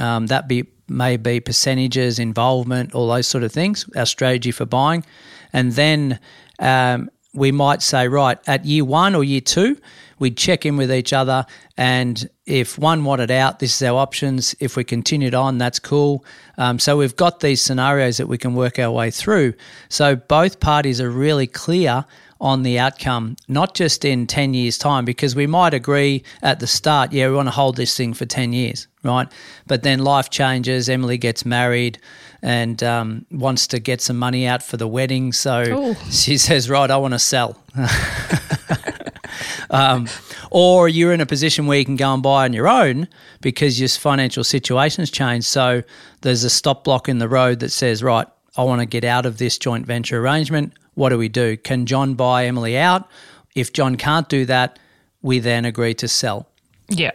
Um, 0.00 0.26
that 0.26 0.48
be 0.48 0.66
may 0.88 1.16
be 1.16 1.40
percentages, 1.40 2.18
involvement, 2.18 2.94
all 2.94 3.08
those 3.08 3.26
sort 3.26 3.44
of 3.44 3.52
things. 3.52 3.86
Our 3.96 4.04
strategy 4.04 4.50
for 4.50 4.66
buying, 4.66 5.04
and 5.52 5.72
then 5.72 6.18
um, 6.58 7.08
we 7.34 7.52
might 7.52 7.82
say, 7.82 8.08
right, 8.08 8.38
at 8.46 8.64
year 8.64 8.84
one 8.84 9.14
or 9.14 9.24
year 9.24 9.40
two, 9.40 9.78
we'd 10.18 10.36
check 10.36 10.66
in 10.66 10.76
with 10.76 10.92
each 10.92 11.12
other. 11.12 11.46
And 11.76 12.28
if 12.46 12.78
one 12.78 13.04
wanted 13.04 13.30
out, 13.30 13.58
this 13.58 13.74
is 13.74 13.88
our 13.88 13.98
options. 13.98 14.54
If 14.60 14.76
we 14.76 14.84
continued 14.84 15.34
on, 15.34 15.58
that's 15.58 15.78
cool. 15.78 16.24
Um, 16.58 16.78
so 16.78 16.96
we've 16.96 17.16
got 17.16 17.40
these 17.40 17.62
scenarios 17.62 18.18
that 18.18 18.28
we 18.28 18.38
can 18.38 18.54
work 18.54 18.78
our 18.78 18.90
way 18.90 19.10
through. 19.10 19.54
So 19.88 20.14
both 20.14 20.60
parties 20.60 21.00
are 21.00 21.10
really 21.10 21.46
clear 21.46 22.04
on 22.42 22.64
the 22.64 22.76
outcome, 22.76 23.36
not 23.46 23.72
just 23.72 24.04
in 24.04 24.26
10 24.26 24.52
years' 24.52 24.76
time, 24.76 25.04
because 25.04 25.36
we 25.36 25.46
might 25.46 25.72
agree 25.72 26.24
at 26.42 26.58
the 26.58 26.66
start, 26.66 27.12
yeah, 27.12 27.28
we 27.28 27.36
want 27.36 27.46
to 27.46 27.52
hold 27.52 27.76
this 27.76 27.96
thing 27.96 28.12
for 28.12 28.26
10 28.26 28.52
years, 28.52 28.88
right? 29.04 29.28
But 29.68 29.84
then 29.84 30.00
life 30.00 30.28
changes, 30.28 30.88
Emily 30.88 31.16
gets 31.16 31.46
married 31.46 32.00
and 32.42 32.82
um, 32.82 33.26
wants 33.30 33.68
to 33.68 33.78
get 33.78 34.00
some 34.00 34.18
money 34.18 34.44
out 34.44 34.60
for 34.60 34.76
the 34.76 34.88
wedding. 34.88 35.32
So 35.32 35.62
Ooh. 35.62 35.94
she 36.10 36.36
says, 36.36 36.68
right, 36.68 36.90
I 36.90 36.96
want 36.96 37.14
to 37.14 37.20
sell. 37.20 37.62
um, 39.70 40.08
or 40.50 40.88
you're 40.88 41.12
in 41.12 41.20
a 41.20 41.26
position 41.26 41.66
where 41.66 41.78
you 41.78 41.84
can 41.84 41.94
go 41.94 42.12
and 42.12 42.24
buy 42.24 42.44
on 42.44 42.52
your 42.52 42.66
own 42.66 43.06
because 43.40 43.78
your 43.78 43.88
financial 43.88 44.42
situation's 44.42 45.12
changed. 45.12 45.46
So 45.46 45.84
there's 46.22 46.42
a 46.42 46.50
stop 46.50 46.82
block 46.82 47.08
in 47.08 47.18
the 47.18 47.28
road 47.28 47.60
that 47.60 47.70
says, 47.70 48.02
right, 48.02 48.26
I 48.56 48.64
want 48.64 48.80
to 48.80 48.86
get 48.86 49.04
out 49.04 49.26
of 49.26 49.38
this 49.38 49.58
joint 49.58 49.86
venture 49.86 50.20
arrangement. 50.20 50.74
What 50.94 51.08
do 51.08 51.18
we 51.18 51.28
do? 51.28 51.56
Can 51.56 51.86
John 51.86 52.14
buy 52.14 52.46
Emily 52.46 52.76
out? 52.76 53.08
If 53.54 53.72
John 53.72 53.96
can't 53.96 54.28
do 54.28 54.44
that, 54.46 54.78
we 55.22 55.38
then 55.38 55.64
agree 55.64 55.94
to 55.94 56.08
sell. 56.08 56.48
Yeah. 56.88 57.12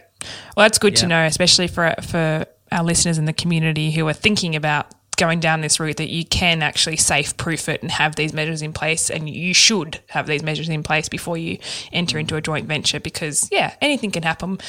Well, 0.55 0.63
that's 0.63 0.79
good 0.79 0.95
to 0.97 1.07
know, 1.07 1.25
especially 1.25 1.67
for 1.67 1.93
for 2.01 2.45
our 2.71 2.83
listeners 2.83 3.17
in 3.17 3.25
the 3.25 3.33
community 3.33 3.91
who 3.91 4.07
are 4.07 4.13
thinking 4.13 4.55
about 4.55 4.87
going 5.17 5.39
down 5.39 5.61
this 5.61 5.79
route 5.79 5.97
that 5.97 6.09
you 6.09 6.23
can 6.23 6.61
actually 6.61 6.95
safe 6.95 7.35
proof 7.37 7.67
it 7.67 7.81
and 7.81 7.91
have 7.91 8.15
these 8.15 8.33
measures 8.33 8.61
in 8.61 8.71
place 8.71 9.09
and 9.09 9.29
you 9.29 9.53
should 9.53 9.99
have 10.09 10.27
these 10.27 10.43
measures 10.43 10.69
in 10.69 10.83
place 10.83 11.09
before 11.09 11.37
you 11.37 11.57
enter 11.91 12.19
into 12.19 12.35
a 12.35 12.41
joint 12.41 12.67
venture 12.67 12.99
because 12.99 13.49
yeah 13.51 13.73
anything 13.81 14.11
can 14.11 14.21
happen 14.21 14.59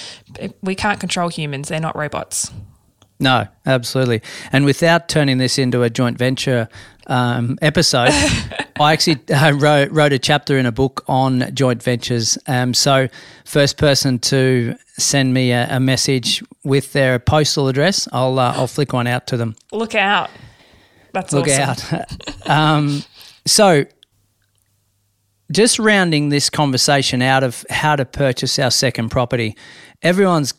we 0.63 0.75
can't 0.75 1.01
control 1.01 1.29
humans 1.29 1.69
they're 1.69 1.79
not 1.79 1.95
robots 1.95 2.51
No, 3.21 3.49
absolutely. 3.67 4.23
And 4.53 4.65
without 4.65 5.09
turning 5.09 5.39
this 5.39 5.59
into 5.59 5.83
a 5.83 5.91
joint 5.91 6.19
venture 6.19 6.69
um, 7.09 7.59
episode, 7.61 8.11
I 8.81 8.93
actually 8.93 9.21
uh, 9.35 9.53
wrote, 9.53 9.91
wrote 9.91 10.13
a 10.13 10.19
chapter 10.19 10.57
in 10.57 10.67
a 10.67 10.73
book 10.73 11.05
on 11.09 11.53
joint 11.55 11.83
ventures. 11.83 12.39
Um, 12.47 12.75
so, 12.75 13.09
first 13.45 13.77
person 13.77 14.19
to 14.21 14.77
send 14.99 15.35
me 15.35 15.51
a, 15.51 15.67
a 15.77 15.81
message 15.81 16.45
with 16.65 16.93
their 16.93 17.19
postal 17.19 17.67
address, 17.67 18.07
I'll 18.13 18.39
uh, 18.39 18.53
I'll 18.55 18.69
flick 18.69 18.93
one 18.93 19.07
out 19.07 19.27
to 19.29 19.37
them. 19.37 19.57
look 19.73 19.95
out 19.97 20.31
that's 21.13 21.33
Look 21.33 21.49
awesome. 21.49 21.99
out. 21.99 22.49
um, 22.49 23.03
so, 23.47 23.85
just 25.51 25.79
rounding 25.79 26.29
this 26.29 26.51
conversation 26.51 27.23
out 27.23 27.43
of 27.43 27.65
how 27.71 27.97
to 27.97 28.05
purchase 28.05 28.59
our 28.59 28.71
second 28.71 29.09
property, 29.09 29.57
everyone's 30.03 30.55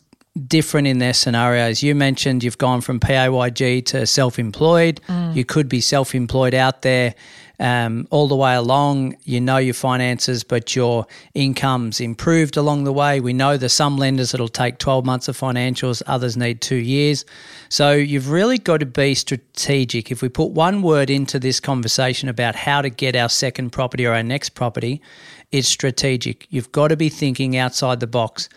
different 0.46 0.86
in 0.86 0.98
their 0.98 1.12
scenarios. 1.12 1.82
You 1.82 1.94
mentioned 1.94 2.44
you've 2.44 2.58
gone 2.58 2.80
from 2.80 3.00
PAYG 3.00 3.84
to 3.86 4.06
self 4.06 4.38
employed. 4.38 5.00
You 5.34 5.44
could 5.44 5.68
be 5.68 5.80
self 5.80 6.14
employed 6.14 6.54
out 6.54 6.82
there. 6.82 7.14
Um, 7.58 8.08
all 8.10 8.26
the 8.26 8.36
way 8.36 8.54
along, 8.54 9.16
you 9.24 9.38
know 9.38 9.58
your 9.58 9.74
finances, 9.74 10.42
but 10.44 10.74
your 10.74 11.06
income's 11.34 12.00
improved 12.00 12.56
along 12.56 12.84
the 12.84 12.92
way. 12.92 13.20
We 13.20 13.34
know 13.34 13.58
there's 13.58 13.74
some 13.74 13.98
lenders 13.98 14.30
that'll 14.30 14.48
take 14.48 14.78
12 14.78 15.04
months 15.04 15.28
of 15.28 15.38
financials, 15.38 16.02
others 16.06 16.38
need 16.38 16.62
two 16.62 16.76
years. 16.76 17.26
So 17.68 17.92
you've 17.92 18.30
really 18.30 18.56
got 18.56 18.78
to 18.78 18.86
be 18.86 19.14
strategic. 19.14 20.10
If 20.10 20.22
we 20.22 20.30
put 20.30 20.52
one 20.52 20.80
word 20.80 21.10
into 21.10 21.38
this 21.38 21.60
conversation 21.60 22.30
about 22.30 22.54
how 22.54 22.80
to 22.80 22.88
get 22.88 23.14
our 23.14 23.28
second 23.28 23.72
property 23.72 24.06
or 24.06 24.14
our 24.14 24.22
next 24.22 24.50
property, 24.50 25.02
it's 25.52 25.68
strategic. 25.68 26.46
You've 26.48 26.72
got 26.72 26.88
to 26.88 26.96
be 26.96 27.10
thinking 27.10 27.58
outside 27.58 28.00
the 28.00 28.06
box. 28.06 28.48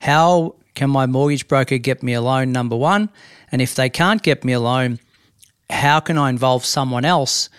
How 0.00 0.56
can 0.78 0.90
my 0.90 1.06
mortgage 1.06 1.48
broker 1.48 1.76
get 1.76 2.02
me 2.02 2.14
a 2.14 2.20
loan? 2.20 2.52
Number 2.52 2.76
one. 2.76 3.10
And 3.50 3.60
if 3.60 3.74
they 3.74 3.90
can't 3.90 4.22
get 4.22 4.44
me 4.44 4.52
a 4.52 4.60
loan, 4.60 5.00
how 5.68 6.00
can 6.00 6.16
I 6.16 6.30
involve 6.30 6.64
someone 6.64 7.04
else 7.04 7.50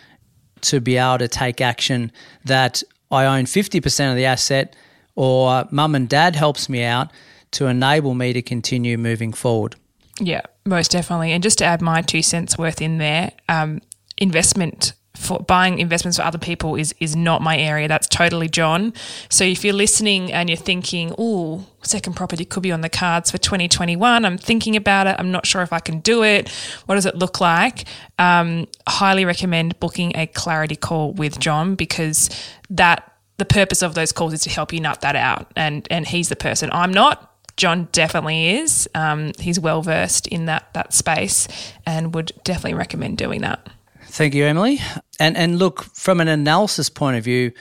to 0.62 0.79
be 0.79 0.97
able 0.97 1.19
to 1.19 1.27
take 1.27 1.62
action 1.62 2.12
that 2.45 2.82
I 3.12 3.25
own 3.25 3.45
50% 3.45 4.10
of 4.10 4.15
the 4.15 4.25
asset 4.25 4.75
or 5.15 5.67
mum 5.69 5.95
and 5.95 6.08
dad 6.08 6.36
helps 6.36 6.69
me 6.69 6.84
out 6.84 7.12
to 7.51 7.67
enable 7.67 8.13
me 8.13 8.32
to 8.34 8.41
continue 8.41 8.97
moving 8.97 9.34
forward? 9.34 9.75
Yeah, 10.19 10.41
most 10.65 10.91
definitely. 10.91 11.34
And 11.34 11.43
just 11.43 11.58
to 11.58 11.65
add 11.65 11.82
my 11.82 12.01
two 12.01 12.21
cents 12.21 12.58
worth 12.58 12.82
in 12.82 12.99
there, 12.99 13.32
um, 13.49 13.82
investment 14.17 14.93
for 15.19 15.39
buying 15.39 15.79
investments 15.79 16.17
for 16.17 16.23
other 16.23 16.38
people 16.38 16.75
is 16.75 16.95
is 16.99 17.15
not 17.15 17.41
my 17.41 17.58
area. 17.58 17.88
That's 17.88 18.08
totally 18.08 18.47
John. 18.47 18.93
So 19.29 19.43
if 19.43 19.65
you're 19.65 19.73
listening 19.73 20.32
and 20.32 20.49
you're 20.49 20.58
thinking, 20.58 21.13
"Oh, 21.17 21.65
second 21.84 22.15
property 22.15 22.45
could 22.45 22.63
be 22.63 22.71
on 22.71 22.82
the 22.82 22.89
cards 22.89 23.29
for 23.29 23.38
2021," 23.38 24.23
I'm 24.23 24.38
thinking 24.38 24.77
about 24.77 25.08
it. 25.08 25.17
I'm 25.19 25.29
not 25.29 25.45
sure 25.45 25.62
if 25.62 25.73
I 25.73 25.79
can 25.79 25.99
do 25.99 26.23
it. 26.23 26.49
What 26.86 26.95
does 26.95 27.05
it 27.05 27.15
look 27.15 27.41
like? 27.41 27.86
Um, 28.17 28.67
highly 28.88 29.25
recommend 29.25 29.77
booking 29.82 30.15
a 30.15 30.25
clarity 30.25 30.77
call 30.77 31.12
with 31.12 31.38
John 31.38 31.75
because 31.75 32.29
that 32.69 33.12
the 33.38 33.45
purpose 33.45 33.82
of 33.82 33.95
those 33.95 34.13
calls 34.13 34.34
is 34.34 34.41
to 34.43 34.49
help 34.49 34.71
you 34.71 34.79
nut 34.79 35.01
that 35.01 35.17
out. 35.17 35.51
And 35.58 35.86
and 35.91 36.08
he's 36.08 36.29
the 36.29 36.38
person. 36.38 36.69
I'm 36.71 36.91
not. 36.91 37.25
John 37.58 37.89
definitely 37.91 38.55
is. 38.55 38.88
Um, 38.95 39.34
he's 39.38 39.60
well 39.60 39.82
versed 39.82 40.27
in 40.27 40.45
that 40.45 40.73
that 40.75 40.93
space, 40.93 41.49
and 41.86 42.15
would 42.15 42.32
definitely 42.45 42.75
recommend 42.75 43.17
doing 43.17 43.41
that. 43.41 43.67
Thank 44.11 44.33
you, 44.33 44.45
Emily. 44.45 44.81
And 45.19 45.37
and 45.37 45.59
look 45.59 45.83
from 45.83 46.19
an 46.19 46.27
analysis 46.27 46.89
point 46.89 47.17
of 47.17 47.23
view, 47.23 47.51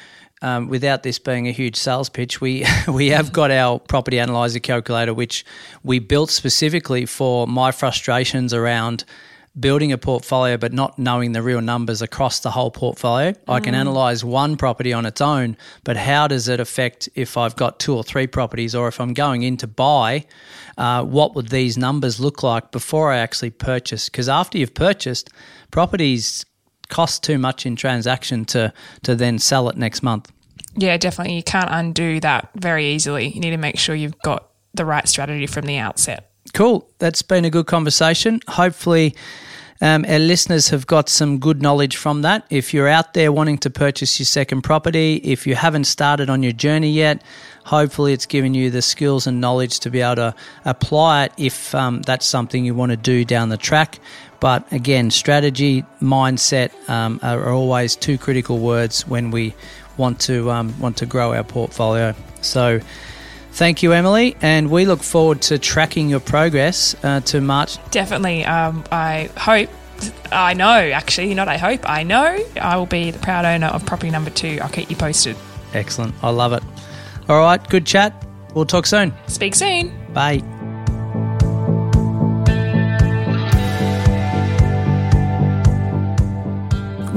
um, 0.41 0.69
without 0.69 1.03
this 1.03 1.19
being 1.19 1.47
a 1.47 1.53
huge 1.53 1.77
sales 1.77 2.09
pitch, 2.09 2.41
we 2.41 2.65
we 2.89 3.09
have 3.09 3.33
got 3.33 3.51
our 3.51 3.79
property 3.79 4.19
analyzer 4.19 4.59
calculator, 4.59 5.13
which 5.13 5.45
we 5.85 5.99
built 5.99 6.31
specifically 6.31 7.07
for 7.07 7.47
my 7.47 7.71
frustrations 7.71 8.55
around 8.55 9.05
building 9.59 9.93
a 9.93 9.99
portfolio 9.99 10.57
but 10.57 10.73
not 10.73 10.99
knowing 10.99 11.33
the 11.33 11.43
real 11.43 11.61
numbers 11.61 12.03
across 12.03 12.41
the 12.41 12.51
whole 12.51 12.71
portfolio. 12.71 13.35
I 13.47 13.61
can 13.61 13.75
analyze 13.75 14.25
one 14.25 14.57
property 14.57 14.93
on 14.93 15.07
its 15.07 15.21
own, 15.21 15.57
but 15.85 15.97
how 15.97 16.29
does 16.29 16.49
it 16.49 16.61
affect 16.61 17.09
if 17.15 17.37
I've 17.37 17.57
got 17.57 17.79
two 17.79 17.95
or 17.95 18.05
three 18.05 18.27
properties 18.27 18.75
or 18.75 18.89
if 18.89 19.01
I'm 19.01 19.15
going 19.15 19.43
in 19.43 19.57
to 19.59 19.67
buy? 19.67 20.27
Uh, 20.77 21.05
what 21.05 21.35
would 21.35 21.49
these 21.49 21.77
numbers 21.77 22.21
look 22.21 22.43
like 22.43 22.71
before 22.71 23.13
I 23.13 23.19
actually 23.19 23.51
purchase? 23.51 24.09
Because 24.09 24.29
after 24.29 24.59
you've 24.59 24.75
purchased, 24.75 25.31
properties 25.71 26.45
cost 26.89 27.23
too 27.23 27.39
much 27.39 27.67
in 27.67 27.77
transaction 27.77 28.45
to 28.47 28.73
to 29.03 29.15
then 29.15 29.39
sell 29.39 29.69
it 29.69 29.77
next 29.77 30.03
month. 30.03 30.33
Yeah, 30.77 30.97
definitely. 30.97 31.35
You 31.35 31.43
can't 31.43 31.69
undo 31.71 32.21
that 32.21 32.51
very 32.55 32.87
easily. 32.87 33.29
You 33.29 33.41
need 33.41 33.51
to 33.51 33.57
make 33.57 33.79
sure 33.79 33.95
you've 33.95 34.19
got 34.21 34.51
the 34.75 34.85
right 34.85 35.09
strategy 35.09 35.47
from 35.47 35.67
the 35.67 35.79
outset. 35.79 36.31
Cool. 36.55 36.89
That's 36.99 37.23
been 37.23 37.45
a 37.45 37.51
good 37.51 37.67
conversation. 37.67 38.41
Hopefully, 38.49 39.15
um, 39.81 40.05
our 40.09 40.19
listeners 40.19 40.69
have 40.71 40.87
got 40.87 41.09
some 41.09 41.39
good 41.39 41.63
knowledge 41.63 41.97
from 41.97 42.23
that. 42.23 42.45
If 42.51 42.75
you're 42.75 42.89
out 42.89 43.15
there 43.15 43.31
wanting 43.31 43.59
to 43.59 43.71
purchase 43.71 44.19
your 44.19 44.27
second 44.27 44.63
property, 44.63 45.17
if 45.23 45.47
you 45.47 45.55
haven't 45.55 45.85
started 45.85 46.29
on 46.29 46.43
your 46.43 46.53
journey 46.53 46.91
yet, 46.91 47.23
hopefully 47.65 48.13
it's 48.13 48.27
given 48.27 48.55
you 48.55 48.71
the 48.71 48.83
skills 48.83 49.27
and 49.27 49.41
knowledge 49.41 49.81
to 49.81 49.91
be 49.91 50.01
able 50.01 50.17
to 50.17 50.35
apply 50.65 51.25
it 51.25 51.33
if 51.37 51.75
um, 51.75 52.03
that's 52.03 52.27
something 52.27 52.65
you 52.65 52.75
want 52.75 52.91
to 52.91 52.97
do 52.97 53.25
down 53.25 53.51
the 53.51 53.57
track. 53.57 54.01
But 54.41 54.71
again, 54.73 55.11
strategy, 55.11 55.85
mindset 56.01 56.71
um, 56.89 57.21
are 57.23 57.53
always 57.53 57.95
two 57.95 58.19
critical 58.19 58.59
words 58.59 59.07
when 59.07 59.31
we 59.31 59.55
want 59.97 60.21
to 60.21 60.51
um, 60.51 60.79
want 60.81 60.97
to 60.99 61.07
grow 61.07 61.35
our 61.35 61.45
portfolio. 61.45 62.15
So, 62.41 62.81
thank 63.59 63.83
you, 63.83 63.93
Emily, 63.93 64.37
and 64.41 64.71
we 64.71 64.87
look 64.87 65.03
forward 65.03 65.43
to 65.43 65.59
tracking 65.59 66.09
your 66.09 66.21
progress 66.21 66.95
uh, 67.03 67.21
to 67.21 67.41
March. 67.41 67.79
Definitely. 67.91 68.45
Um, 68.45 68.85
I 68.91 69.29
hope. 69.37 69.69
I 70.31 70.55
know, 70.55 70.69
actually, 70.69 71.35
not 71.35 71.49
I 71.49 71.57
hope, 71.57 71.81
I 71.91 72.05
know 72.05 72.39
I 72.61 72.77
will 72.77 72.87
be 72.87 73.11
the 73.11 73.19
proud 73.19 73.45
owner 73.45 73.67
of 73.67 73.85
property 73.85 74.11
number 74.11 74.31
two. 74.31 74.61
I'll 74.63 74.69
keep 74.69 74.91
you 74.91 74.97
posted. 74.97 75.37
Excellent. 75.75 76.15
I 76.23 76.31
love 76.31 76.53
it. 76.53 76.63
All 77.29 77.41
right, 77.41 77.69
good 77.69 77.85
chat. 77.85 78.25
We'll 78.55 78.65
talk 78.65 78.87
soon. 78.87 79.13
Speak 79.27 79.57
soon. 79.57 79.93
Bye. 80.13 80.41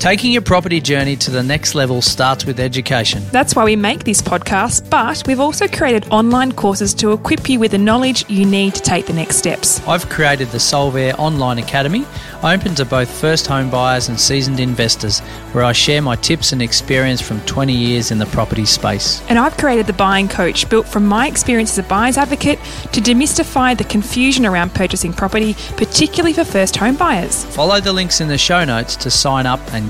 Taking 0.00 0.32
your 0.32 0.40
property 0.40 0.80
journey 0.80 1.14
to 1.16 1.30
the 1.30 1.42
next 1.42 1.74
level 1.74 2.00
starts 2.00 2.46
with 2.46 2.58
education. 2.58 3.22
That's 3.32 3.54
why 3.54 3.66
we 3.66 3.76
make 3.76 4.04
this 4.04 4.22
podcast, 4.22 4.88
but 4.88 5.22
we've 5.26 5.38
also 5.38 5.68
created 5.68 6.08
online 6.10 6.52
courses 6.52 6.94
to 6.94 7.12
equip 7.12 7.50
you 7.50 7.60
with 7.60 7.72
the 7.72 7.78
knowledge 7.78 8.24
you 8.30 8.46
need 8.46 8.74
to 8.76 8.80
take 8.80 9.04
the 9.04 9.12
next 9.12 9.36
steps. 9.36 9.86
I've 9.86 10.08
created 10.08 10.48
the 10.48 10.58
Solvere 10.58 11.14
Online 11.18 11.58
Academy, 11.58 12.06
open 12.42 12.74
to 12.76 12.86
both 12.86 13.10
first 13.10 13.46
home 13.46 13.68
buyers 13.68 14.08
and 14.08 14.18
seasoned 14.18 14.58
investors, 14.58 15.20
where 15.52 15.64
I 15.64 15.72
share 15.72 16.00
my 16.00 16.16
tips 16.16 16.52
and 16.52 16.62
experience 16.62 17.20
from 17.20 17.42
20 17.42 17.74
years 17.74 18.10
in 18.10 18.16
the 18.16 18.26
property 18.26 18.64
space. 18.64 19.22
And 19.28 19.38
I've 19.38 19.58
created 19.58 19.86
the 19.86 19.92
Buying 19.92 20.28
Coach, 20.28 20.70
built 20.70 20.88
from 20.88 21.04
my 21.04 21.28
experience 21.28 21.72
as 21.72 21.84
a 21.84 21.88
buyer's 21.88 22.16
advocate 22.16 22.58
to 22.92 23.02
demystify 23.02 23.76
the 23.76 23.84
confusion 23.84 24.46
around 24.46 24.74
purchasing 24.74 25.12
property, 25.12 25.52
particularly 25.76 26.32
for 26.32 26.44
first 26.44 26.78
home 26.78 26.96
buyers. 26.96 27.44
Follow 27.54 27.80
the 27.80 27.92
links 27.92 28.22
in 28.22 28.28
the 28.28 28.38
show 28.38 28.64
notes 28.64 28.96
to 28.96 29.10
sign 29.10 29.44
up 29.44 29.60
and 29.74 29.89